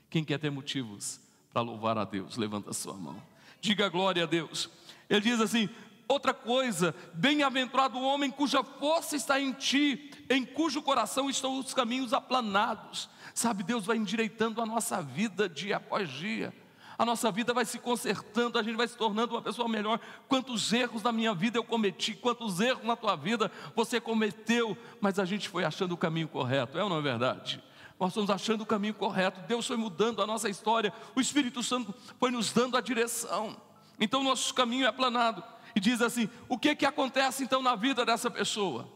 Quem 0.09 0.25
quer 0.25 0.39
ter 0.39 0.51
motivos 0.51 1.21
para 1.53 1.63
louvar 1.63 1.99
a 1.99 2.05
Deus, 2.05 2.37
levanta 2.37 2.71
a 2.71 2.75
sua 2.75 2.95
mão. 2.95 3.21
Diga 3.61 3.89
glória 3.89 4.25
a 4.25 4.27
Deus. 4.27 4.71
Ele 5.09 5.21
diz 5.21 5.41
assim: 5.41 5.69
outra 6.09 6.33
coisa, 6.33 6.95
bem-aventurado 7.13 7.99
o 7.99 8.03
homem 8.03 8.31
cuja 8.31 8.63
força 8.63 9.17
está 9.17 9.41
em 9.41 9.53
ti, 9.53 10.11
em 10.31 10.45
cujo 10.45 10.83
coração 10.83 11.29
estão 11.29 11.59
os 11.59 11.75
caminhos 11.75 12.13
aplanados. 12.13 13.11
Sabe, 13.35 13.63
Deus 13.63 13.87
vai 13.87 13.97
endireitando 13.97 14.61
a 14.61 14.67
nossa 14.67 15.03
vida 15.03 15.49
dia 15.49 15.77
após 15.77 16.09
dia 16.09 16.55
a 17.01 17.05
nossa 17.07 17.33
vida 17.33 17.55
vai 17.55 17.65
se 17.65 17.79
consertando, 17.79 18.59
a 18.59 18.63
gente 18.63 18.77
vai 18.77 18.87
se 18.87 18.95
tornando 18.95 19.35
uma 19.35 19.41
pessoa 19.41 19.67
melhor. 19.67 19.99
Quantos 20.29 20.71
erros 20.71 21.03
na 21.03 21.11
minha 21.11 21.33
vida 21.33 21.57
eu 21.57 21.65
cometi, 21.65 22.13
quantos 22.13 22.61
erros 22.61 22.85
na 22.85 22.95
tua 22.95 23.17
vida 23.17 23.51
você 23.75 23.99
cometeu, 23.99 24.77
mas 25.01 25.19
a 25.19 25.25
gente 25.25 25.49
foi 25.49 25.65
achando 25.65 25.93
o 25.93 25.97
caminho 25.97 26.29
correto, 26.29 26.77
é 26.77 26.85
ou 26.85 26.91
não 26.91 26.99
é 26.99 27.01
verdade? 27.01 27.65
Nós 27.99 28.11
estamos 28.11 28.29
achando 28.29 28.61
o 28.61 28.67
caminho 28.67 28.93
correto, 28.93 29.41
Deus 29.49 29.67
foi 29.67 29.79
mudando 29.79 30.21
a 30.21 30.27
nossa 30.27 30.51
história, 30.51 30.93
o 31.17 31.23
Espírito 31.23 31.63
Santo 31.63 31.95
foi 32.19 32.31
nos 32.31 32.53
dando 32.53 32.77
a 32.77 32.83
direção. 32.83 33.57
Então 33.99 34.23
nosso 34.23 34.53
caminho 34.53 34.85
é 34.85 34.89
aplanado. 34.89 35.43
E 35.75 35.81
diz 35.81 36.03
assim: 36.03 36.29
o 36.51 36.59
que 36.59 36.77
que 36.77 36.85
acontece 36.85 37.43
então 37.43 37.63
na 37.63 37.75
vida 37.77 38.05
dessa 38.05 38.31
pessoa? 38.31 38.87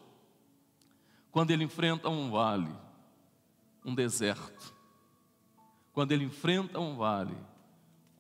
Quando 1.33 1.53
ele 1.53 1.65
enfrenta 1.65 2.11
um 2.11 2.31
vale, 2.31 2.71
um 3.83 3.95
deserto. 3.95 4.75
Quando 5.95 6.13
ele 6.13 6.25
enfrenta 6.25 6.79
um 6.79 6.97
vale, 6.97 7.35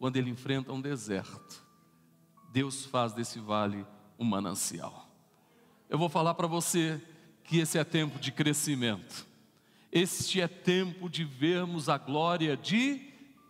quando 0.05 0.19
ele 0.19 0.29
enfrenta 0.29 0.71
um 0.71 0.83
deserto, 0.83 1.65
Deus 2.53 2.85
faz 2.85 3.15
desse 3.15 3.39
vale 3.39 3.87
um 4.19 4.25
manancial. 4.27 5.09
Eu 5.89 5.97
vou 5.97 6.11
falar 6.11 6.35
para 6.35 6.47
você 6.47 7.01
que 7.43 7.59
esse 7.59 7.79
é 7.79 7.85
tempo 7.85 8.19
de 8.19 8.31
crescimento. 8.31 9.27
Este 9.91 10.43
é 10.43 10.47
tempo 10.47 11.09
de 11.09 11.25
vermos 11.25 11.89
a 11.89 11.97
glória 11.97 12.55
de 12.55 13.01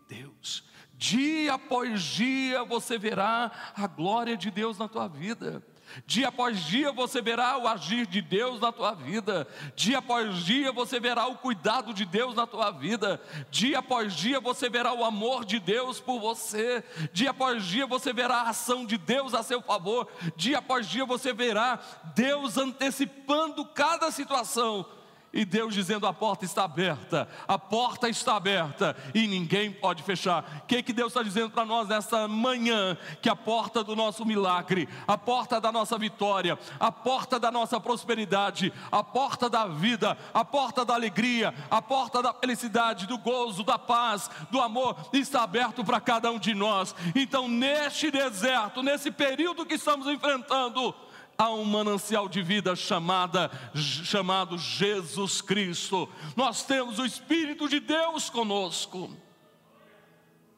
Deus. 0.09 0.63
Dia 0.97 1.55
após 1.55 2.01
dia 2.01 2.63
você 2.63 2.97
verá 2.97 3.51
a 3.75 3.89
glória 3.89 4.37
de 4.37 4.49
Deus 4.49 4.79
na 4.79 4.87
tua 4.87 5.09
vida. 5.09 5.61
Dia 6.07 6.29
após 6.29 6.65
dia 6.65 6.93
você 6.93 7.21
verá 7.21 7.59
o 7.59 7.69
agir 7.69 8.07
de 8.07 8.21
Deus 8.21 8.61
na 8.61 8.73
tua 8.73 8.93
vida. 8.95 9.47
Dia 9.75 9.99
após 9.99 10.45
dia 10.45 10.73
você 10.73 10.99
verá 10.99 11.27
o 11.27 11.37
cuidado 11.37 11.93
de 11.93 12.05
Deus 12.05 12.35
na 12.35 12.47
tua 12.47 12.71
vida. 12.71 13.21
Dia 13.51 13.79
após 13.79 14.15
dia 14.15 14.41
você 14.41 14.69
verá 14.69 14.93
o 14.93 15.05
amor 15.05 15.45
de 15.45 15.59
Deus 15.59 16.01
por 16.01 16.21
você. 16.21 16.83
Dia 17.13 17.31
após 17.31 17.65
dia 17.65 17.87
você 17.87 18.13
verá 18.13 18.43
a 18.43 18.51
ação 18.51 18.85
de 18.85 18.99
Deus 18.99 19.35
a 19.35 19.43
seu 19.43 19.63
favor. 19.63 20.09
Dia 20.37 20.59
após 20.59 20.89
dia 20.89 21.05
você 21.05 21.33
verá 21.33 21.79
Deus 22.15 22.57
antecipando 22.59 23.65
cada 23.67 24.11
situação 24.11 24.87
e 25.35 25.45
Deus 25.45 25.75
dizendo: 25.75 26.07
a 26.07 26.13
porta 26.13 26.45
está 26.45 26.65
aberta, 26.65 27.29
a 27.47 27.59
porta 27.59 28.09
está 28.09 28.37
aberta 28.37 28.97
e 29.13 29.27
ninguém 29.27 29.73
pode 29.73 30.03
fechar. 30.03 30.63
O 30.63 30.67
que, 30.67 30.83
que 30.83 30.93
Deus 30.93 31.09
está 31.09 31.23
dizendo 31.23 31.51
para 31.51 31.65
nós 31.65 31.89
nesta 31.89 32.29
manhã? 32.29 32.97
Que 33.21 33.29
a 33.29 33.37
porta 33.37 33.83
do 33.83 33.97
nosso 33.97 34.25
milagre, 34.25 34.89
a 35.07 35.19
porta 35.19 35.61
da 35.61 35.73
nossa 35.73 35.99
vitória, 35.99 36.59
a 36.79 36.93
porta 36.93 37.39
da 37.39 37.51
nossa 37.51 37.81
prosperidade, 37.81 38.73
a 38.91 39.03
porta 39.03 39.51
da 39.51 39.67
vida, 39.67 40.17
a 40.33 40.45
porta 40.45 40.85
da 40.85 40.95
alegria, 40.95 41.53
a 41.69 41.83
porta 41.83 42.23
da 42.23 42.33
felicidade, 42.33 43.07
do 43.07 43.19
gozo, 43.19 43.65
da 43.65 43.79
paz, 43.79 44.31
do 44.51 44.61
amor, 44.61 44.97
está 45.13 45.43
aberto 45.43 45.85
para 45.85 46.01
cada 46.01 46.31
um 46.31 46.39
de 46.39 46.55
nós. 46.55 46.95
Então, 47.15 47.49
neste 47.49 48.11
deserto, 48.11 48.83
nesse 48.83 49.11
período 49.11 49.67
que 49.67 49.75
estamos 49.75 50.07
enfrentando, 50.07 50.95
há 51.37 51.51
um 51.51 51.65
manancial 51.65 52.29
de 52.29 52.43
vida 52.43 52.75
chamada, 52.77 53.51
chamado 53.75 54.57
Jesus 54.59 55.41
Cristo. 55.41 56.09
Nós 56.37 56.65
temos 56.65 56.99
o 56.99 57.05
Espírito 57.05 57.69
de 57.69 57.81
Deus 57.81 58.31
conosco. 58.31 59.11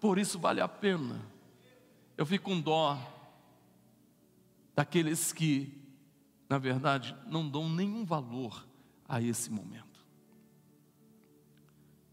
Por 0.01 0.19
isso 0.19 0.39
vale 0.39 0.61
a 0.61 0.69
pena. 0.69 1.21
Eu 2.17 2.25
fico 2.25 2.51
com 2.51 2.61
dó 2.61 2.99
daqueles 4.75 5.33
que, 5.33 5.73
na 6.49 6.59
verdade, 6.59 7.17
não 7.27 7.49
dão 7.49 7.69
nenhum 7.69 8.05
valor 8.05 8.67
a 9.09 9.21
esse 9.21 9.51
momento. 9.51 9.87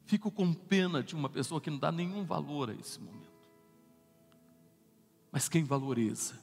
Fico 0.06 0.30
com 0.30 0.54
pena 0.54 1.02
de 1.02 1.16
uma 1.16 1.30
pessoa 1.30 1.60
que 1.60 1.70
não 1.70 1.78
dá 1.78 1.92
nenhum 1.92 2.24
valor 2.24 2.70
a 2.70 2.74
esse 2.74 3.00
momento. 3.00 3.24
Mas 5.32 5.50
quem 5.50 5.64
valoriza, 5.64 6.40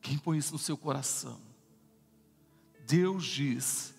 quem 0.00 0.18
põe 0.18 0.38
isso 0.38 0.52
no 0.52 0.58
seu 0.58 0.76
coração, 0.76 1.40
Deus 2.86 3.24
diz 3.24 3.94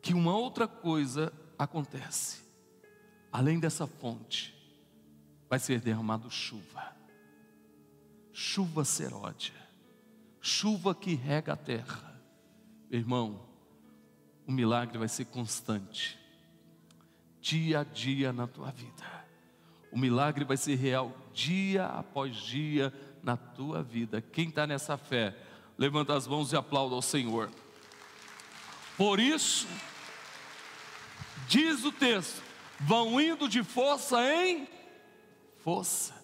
que 0.00 0.14
uma 0.14 0.36
outra 0.36 0.66
coisa 0.66 1.32
acontece. 1.58 2.42
Além 3.32 3.58
dessa 3.58 3.86
fonte, 3.86 4.54
vai 5.48 5.58
ser 5.58 5.80
derramado 5.80 6.30
chuva. 6.30 6.94
Chuva 8.32 8.84
seródia. 8.84 9.54
Chuva 10.40 10.94
que 10.94 11.14
rega 11.14 11.52
a 11.54 11.56
terra. 11.56 12.20
Irmão, 12.90 13.46
o 14.46 14.52
milagre 14.52 14.98
vai 14.98 15.08
ser 15.08 15.24
constante. 15.26 16.18
Dia 17.40 17.80
a 17.80 17.84
dia 17.84 18.32
na 18.32 18.46
tua 18.46 18.70
vida. 18.70 19.04
O 19.90 19.98
milagre 19.98 20.44
vai 20.44 20.56
ser 20.56 20.76
real 20.76 21.12
dia 21.32 21.86
após 21.86 22.36
dia 22.36 22.92
na 23.24 23.36
tua 23.36 23.82
vida. 23.82 24.20
Quem 24.20 24.50
está 24.50 24.66
nessa 24.66 24.96
fé, 24.98 25.34
levanta 25.78 26.14
as 26.14 26.28
mãos 26.28 26.52
e 26.52 26.56
aplauda 26.56 26.94
ao 26.94 27.02
Senhor. 27.02 27.50
Por 28.96 29.18
isso, 29.18 29.66
diz 31.48 31.84
o 31.84 31.90
texto: 31.90 32.42
vão 32.78 33.18
indo 33.20 33.48
de 33.48 33.64
força 33.64 34.20
em 34.22 34.68
força. 35.62 36.14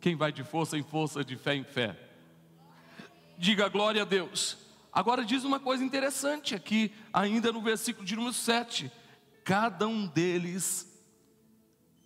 Quem 0.00 0.14
vai 0.14 0.30
de 0.30 0.44
força 0.44 0.78
em 0.78 0.82
força, 0.84 1.24
de 1.24 1.36
fé 1.36 1.56
em 1.56 1.64
fé? 1.64 1.98
Diga 3.36 3.68
glória 3.68 4.02
a 4.02 4.04
Deus. 4.04 4.56
Agora 4.92 5.24
diz 5.24 5.44
uma 5.44 5.60
coisa 5.60 5.84
interessante 5.84 6.54
aqui, 6.54 6.94
ainda 7.12 7.52
no 7.52 7.60
versículo 7.60 8.06
de 8.06 8.14
número 8.14 8.32
7. 8.32 8.90
Cada 9.44 9.86
um 9.86 10.06
deles 10.06 10.90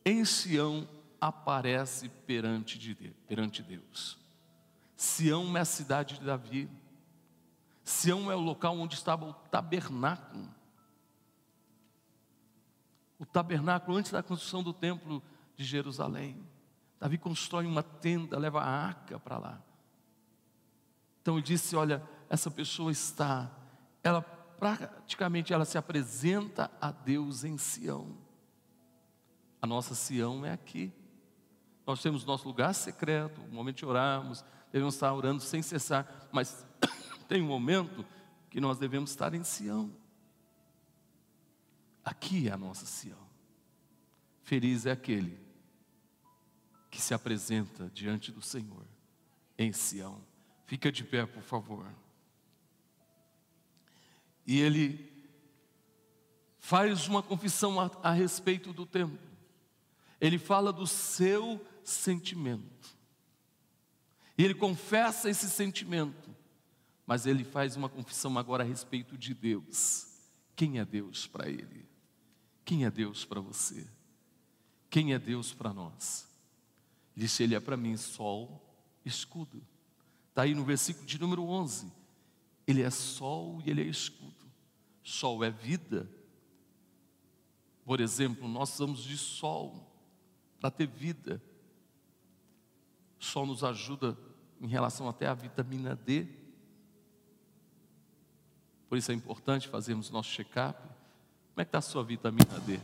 em 0.04 0.24
Sião 0.24 0.88
aparece 1.20 2.08
perante, 2.26 2.78
de, 2.78 2.94
perante 3.28 3.62
Deus. 3.62 4.19
Sião 5.00 5.56
é 5.56 5.60
a 5.60 5.64
cidade 5.64 6.18
de 6.18 6.26
Davi. 6.26 6.68
Sião 7.82 8.30
é 8.30 8.36
o 8.36 8.38
local 8.38 8.78
onde 8.78 8.96
estava 8.96 9.24
o 9.24 9.32
tabernáculo. 9.32 10.46
O 13.18 13.24
tabernáculo 13.24 13.96
antes 13.96 14.12
da 14.12 14.22
construção 14.22 14.62
do 14.62 14.74
templo 14.74 15.22
de 15.56 15.64
Jerusalém. 15.64 16.46
Davi 16.98 17.16
constrói 17.16 17.64
uma 17.64 17.82
tenda, 17.82 18.38
leva 18.38 18.60
a 18.60 18.68
arca 18.68 19.18
para 19.18 19.38
lá. 19.38 19.62
Então 21.22 21.36
ele 21.36 21.46
disse: 21.46 21.74
Olha, 21.74 22.06
essa 22.28 22.50
pessoa 22.50 22.92
está, 22.92 23.50
ela 24.02 24.20
praticamente 24.20 25.50
ela 25.50 25.64
se 25.64 25.78
apresenta 25.78 26.70
a 26.78 26.92
Deus 26.92 27.42
em 27.42 27.56
Sião. 27.56 28.18
A 29.62 29.66
nossa 29.66 29.94
Sião 29.94 30.44
é 30.44 30.52
aqui. 30.52 30.92
Nós 31.86 32.02
temos 32.02 32.26
nosso 32.26 32.46
lugar 32.46 32.74
secreto, 32.74 33.40
o 33.40 33.54
momento 33.54 33.78
de 33.78 33.86
orarmos, 33.86 34.44
devemos 34.72 34.94
estar 34.94 35.12
orando 35.12 35.42
sem 35.42 35.62
cessar, 35.62 36.28
mas 36.32 36.64
tem 37.28 37.42
um 37.42 37.46
momento 37.46 38.04
que 38.48 38.60
nós 38.60 38.78
devemos 38.78 39.10
estar 39.10 39.34
em 39.34 39.44
Sião. 39.44 39.90
Aqui 42.04 42.48
é 42.48 42.52
a 42.52 42.56
nossa 42.56 42.86
Sião. 42.86 43.28
Feliz 44.42 44.86
é 44.86 44.90
aquele 44.90 45.38
que 46.90 47.00
se 47.00 47.14
apresenta 47.14 47.88
diante 47.94 48.32
do 48.32 48.42
Senhor 48.42 48.84
em 49.56 49.72
Sião. 49.72 50.20
Fica 50.64 50.90
de 50.90 51.04
pé, 51.04 51.26
por 51.26 51.42
favor. 51.42 51.86
E 54.46 54.60
ele 54.60 55.10
faz 56.58 57.06
uma 57.06 57.22
confissão 57.22 57.80
a, 57.80 57.90
a 58.02 58.12
respeito 58.12 58.72
do 58.72 58.84
templo. 58.84 59.18
Ele 60.20 60.38
fala 60.38 60.72
do 60.72 60.86
seu 60.86 61.64
sentimento. 61.84 62.99
E 64.40 64.44
ele 64.44 64.54
confessa 64.54 65.28
esse 65.28 65.50
sentimento 65.50 66.30
mas 67.10 67.26
ele 67.26 67.42
faz 67.42 67.74
uma 67.74 67.88
confissão 67.88 68.38
agora 68.38 68.62
a 68.62 68.66
respeito 68.66 69.18
de 69.18 69.34
Deus. 69.34 70.06
Quem 70.54 70.78
é 70.78 70.84
Deus 70.84 71.26
para 71.26 71.48
ele? 71.48 71.84
Quem 72.64 72.84
é 72.84 72.90
Deus 72.90 73.24
para 73.24 73.40
você? 73.40 73.84
Quem 74.88 75.12
é 75.12 75.18
Deus 75.18 75.52
para 75.52 75.74
nós? 75.74 76.28
Disse 77.16 77.42
ele 77.42 77.56
é 77.56 77.58
para 77.58 77.76
mim 77.76 77.96
sol, 77.96 78.64
escudo. 79.04 79.60
Está 80.28 80.42
aí 80.42 80.54
no 80.54 80.64
versículo 80.64 81.04
de 81.04 81.20
número 81.20 81.42
11. 81.42 81.92
Ele 82.64 82.82
é 82.82 82.90
sol 82.90 83.60
e 83.66 83.70
ele 83.70 83.82
é 83.82 83.86
escudo. 83.86 84.48
Sol 85.02 85.42
é 85.42 85.50
vida. 85.50 86.08
Por 87.84 88.00
exemplo, 88.00 88.46
nós 88.46 88.68
precisamos 88.68 89.02
de 89.02 89.18
sol 89.18 89.92
para 90.60 90.70
ter 90.70 90.86
vida. 90.86 91.42
Sol 93.18 93.44
nos 93.44 93.64
ajuda 93.64 94.16
em 94.60 94.66
relação 94.66 95.08
até 95.08 95.26
à 95.26 95.34
vitamina 95.34 95.96
D. 95.96 96.26
Por 98.88 98.98
isso 98.98 99.10
é 99.10 99.14
importante 99.14 99.68
fazermos 99.68 100.10
nosso 100.10 100.30
check-up. 100.30 100.78
Como 101.54 101.60
é 101.60 101.64
que 101.64 101.68
está 101.68 101.78
a 101.78 101.82
sua 101.82 102.04
vitamina 102.04 102.60
D? 102.60 102.80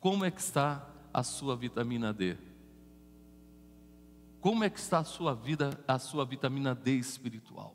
Como 0.00 0.24
é 0.24 0.30
que 0.30 0.40
está 0.40 0.88
a 1.12 1.22
sua 1.22 1.56
vitamina 1.56 2.12
D? 2.12 2.36
Como 4.40 4.64
é 4.64 4.68
que 4.68 4.78
está 4.78 4.98
a 4.98 5.04
sua 5.04 5.34
vida, 5.34 5.82
a 5.88 5.98
sua 5.98 6.24
vitamina 6.24 6.74
D 6.74 6.96
espiritual? 6.96 7.74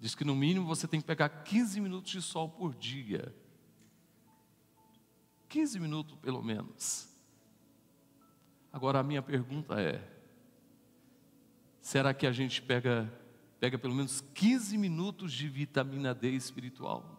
Diz 0.00 0.14
que 0.14 0.24
no 0.24 0.34
mínimo 0.34 0.66
você 0.66 0.86
tem 0.86 1.00
que 1.00 1.06
pegar 1.06 1.28
15 1.28 1.80
minutos 1.80 2.10
de 2.10 2.22
sol 2.22 2.48
por 2.48 2.74
dia. 2.74 3.34
15 5.48 5.80
minutos 5.80 6.16
pelo 6.18 6.42
menos. 6.42 7.07
Agora 8.72 9.00
a 9.00 9.02
minha 9.02 9.22
pergunta 9.22 9.80
é: 9.80 10.02
será 11.80 12.12
que 12.12 12.26
a 12.26 12.32
gente 12.32 12.60
pega 12.62 13.10
pega 13.60 13.78
pelo 13.78 13.94
menos 13.94 14.20
15 14.34 14.78
minutos 14.78 15.32
de 15.32 15.48
vitamina 15.48 16.14
D 16.14 16.30
espiritual. 16.30 17.16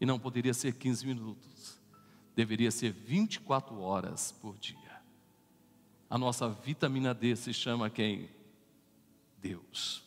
E 0.00 0.06
não 0.06 0.18
poderia 0.18 0.52
ser 0.52 0.74
15 0.74 1.06
minutos, 1.06 1.80
deveria 2.34 2.70
ser 2.70 2.90
24 2.90 3.78
horas 3.80 4.32
por 4.32 4.58
dia. 4.58 4.74
A 6.10 6.18
nossa 6.18 6.48
vitamina 6.48 7.14
D 7.14 7.34
se 7.36 7.54
chama 7.54 7.88
quem? 7.88 8.28
Deus. 9.38 10.02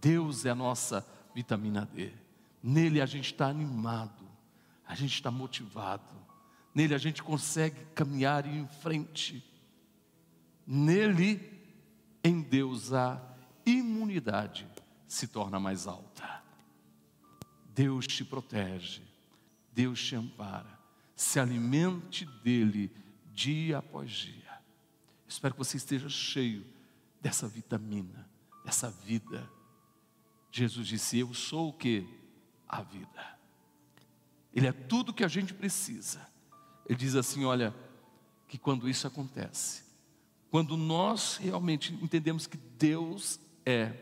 Deus 0.00 0.44
é 0.44 0.50
a 0.50 0.54
nossa 0.54 1.06
vitamina 1.34 1.86
D. 1.86 2.12
Nele 2.62 3.00
a 3.00 3.06
gente 3.06 3.32
está 3.32 3.46
animado, 3.46 4.28
a 4.86 4.94
gente 4.94 5.14
está 5.14 5.30
motivado, 5.30 6.14
nele 6.74 6.94
a 6.94 6.98
gente 6.98 7.22
consegue 7.22 7.84
caminhar 7.94 8.46
em 8.46 8.66
frente. 8.66 9.44
Nele 10.66 11.40
em 12.22 12.40
Deus 12.40 12.92
a 12.92 13.20
imunidade 13.66 14.66
se 15.06 15.26
torna 15.26 15.60
mais 15.60 15.86
alta. 15.86 16.42
Deus 17.74 18.06
te 18.06 18.24
protege, 18.24 19.02
Deus 19.72 20.02
te 20.02 20.14
ampara. 20.14 20.78
Se 21.14 21.38
alimente 21.38 22.24
dele 22.42 22.90
dia 23.32 23.78
após 23.78 24.10
dia. 24.10 24.60
Espero 25.26 25.54
que 25.54 25.58
você 25.58 25.76
esteja 25.76 26.08
cheio 26.08 26.66
dessa 27.20 27.46
vitamina, 27.46 28.28
dessa 28.64 28.90
vida. 28.90 29.48
Jesus 30.50 30.86
disse: 30.86 31.18
Eu 31.18 31.32
sou 31.32 31.68
o 31.70 31.72
que? 31.72 32.06
A 32.68 32.82
vida. 32.82 33.38
Ele 34.52 34.66
é 34.66 34.72
tudo 34.72 35.12
que 35.12 35.24
a 35.24 35.28
gente 35.28 35.54
precisa. 35.54 36.31
Ele 36.86 36.98
diz 36.98 37.14
assim: 37.14 37.44
Olha, 37.44 37.74
que 38.48 38.58
quando 38.58 38.88
isso 38.88 39.06
acontece, 39.06 39.82
quando 40.50 40.76
nós 40.76 41.38
realmente 41.38 41.94
entendemos 42.02 42.46
que 42.46 42.56
Deus 42.56 43.40
é 43.64 43.92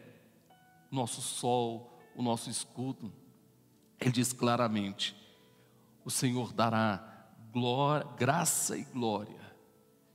nosso 0.91 1.21
sol, 1.21 1.99
o 2.17 2.23
nosso 2.23 2.51
escudo, 2.51 3.13
ele 4.01 4.11
diz 4.11 4.33
claramente: 4.33 5.15
o 6.05 6.11
Senhor 6.11 6.53
dará 6.53 7.29
glória, 7.53 8.07
graça 8.17 8.77
e 8.77 8.85
glória. 8.85 9.41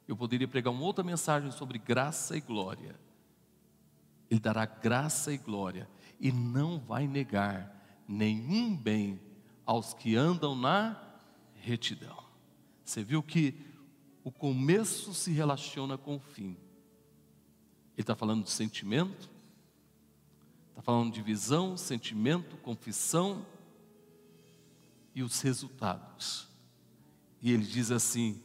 Eu 0.08 0.16
poderia 0.16 0.48
pregar 0.48 0.74
uma 0.74 0.84
outra 0.84 1.04
mensagem 1.04 1.52
sobre 1.52 1.78
graça 1.78 2.36
e 2.38 2.42
glória. 2.42 3.00
Ele 4.30 4.40
dará 4.40 4.66
graça 4.66 5.32
e 5.32 5.38
glória 5.38 5.88
e 6.20 6.32
não 6.32 6.80
vai 6.80 7.08
negar 7.08 8.04
nenhum 8.08 8.76
bem 8.76 9.20
aos 9.66 9.94
que 9.94 10.16
andam 10.16 10.56
na 10.56 11.02
retidão. 11.54 12.25
Você 12.86 13.04
viu 13.04 13.24
que 13.24 13.56
o 14.24 14.32
começo 14.32 15.14
se 15.14 15.32
relaciona 15.32 15.98
com 15.98 16.16
o 16.16 16.20
fim. 16.20 16.56
Ele 17.94 18.02
está 18.02 18.16
falando 18.16 18.44
de 18.44 18.52
sentimento, 18.52 19.30
está 20.70 20.82
falando 20.82 21.12
de 21.12 21.22
visão, 21.22 21.76
sentimento, 21.76 22.56
confissão 22.58 23.46
e 25.16 25.24
os 25.24 25.42
resultados. 25.42 26.48
E 27.42 27.52
ele 27.52 27.66
diz 27.66 27.90
assim: 27.90 28.42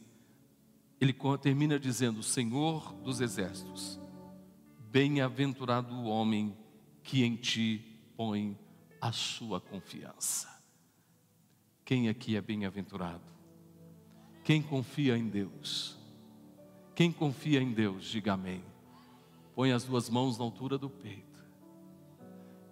ele 0.99 1.15
termina 1.41 1.79
dizendo: 1.79 2.23
Senhor 2.23 2.93
dos 3.03 3.21
exércitos, 3.21 3.99
bem-aventurado 4.89 5.93
o 5.93 6.05
homem 6.05 6.57
que 7.03 7.23
em 7.23 7.35
ti 7.35 7.83
põe 8.15 8.57
a 8.99 9.11
sua 9.11 9.59
confiança. 9.59 10.49
Quem 11.83 12.07
aqui 12.07 12.35
é 12.35 12.41
bem-aventurado? 12.41 13.40
Quem 14.43 14.61
confia 14.61 15.17
em 15.17 15.27
Deus? 15.27 15.97
Quem 16.95 17.11
confia 17.11 17.61
em 17.61 17.71
Deus, 17.71 18.05
diga 18.05 18.33
amém. 18.33 18.63
Põe 19.55 19.71
as 19.71 19.83
duas 19.83 20.09
mãos 20.09 20.37
na 20.37 20.43
altura 20.43 20.77
do 20.77 20.89
peito. 20.89 21.39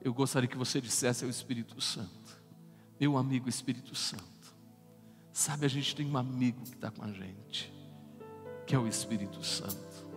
Eu 0.01 0.13
gostaria 0.13 0.47
que 0.47 0.57
você 0.57 0.79
dissesse 0.79 1.23
ao 1.23 1.29
Espírito 1.29 1.79
Santo, 1.81 2.09
meu 2.99 3.17
amigo 3.17 3.49
Espírito 3.49 3.95
Santo, 3.95 4.23
sabe, 5.31 5.65
a 5.65 5.69
gente 5.69 5.95
tem 5.95 6.05
um 6.05 6.17
amigo 6.17 6.61
que 6.63 6.75
está 6.75 6.89
com 6.89 7.03
a 7.03 7.11
gente, 7.11 7.71
que 8.65 8.75
é 8.75 8.79
o 8.79 8.87
Espírito 8.87 9.43
Santo. 9.43 10.07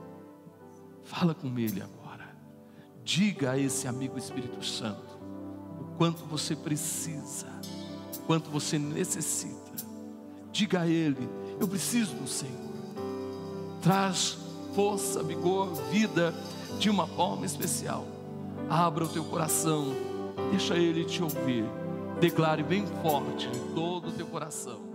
Fala 1.04 1.34
com 1.34 1.58
ele 1.58 1.82
agora. 1.82 2.34
Diga 3.04 3.52
a 3.52 3.58
esse 3.58 3.88
amigo 3.88 4.16
Espírito 4.16 4.64
Santo 4.64 5.18
o 5.80 5.96
quanto 5.96 6.24
você 6.24 6.54
precisa, 6.54 7.48
o 8.16 8.20
quanto 8.20 8.50
você 8.50 8.78
necessita. 8.78 9.72
Diga 10.52 10.82
a 10.82 10.86
ele: 10.86 11.28
Eu 11.62 11.68
preciso 11.68 12.16
do 12.16 12.26
Senhor. 12.26 12.58
Traz 13.80 14.36
força, 14.74 15.22
vigor, 15.22 15.72
vida 15.92 16.34
de 16.80 16.90
uma 16.90 17.06
forma 17.06 17.46
especial. 17.46 18.04
Abra 18.68 19.04
o 19.04 19.08
teu 19.08 19.22
coração, 19.22 19.94
deixa 20.50 20.74
Ele 20.74 21.04
te 21.04 21.22
ouvir. 21.22 21.64
Declare 22.18 22.64
bem 22.64 22.84
forte 23.00 23.46
de 23.46 23.60
todo 23.76 24.08
o 24.08 24.12
teu 24.12 24.26
coração. 24.26 24.91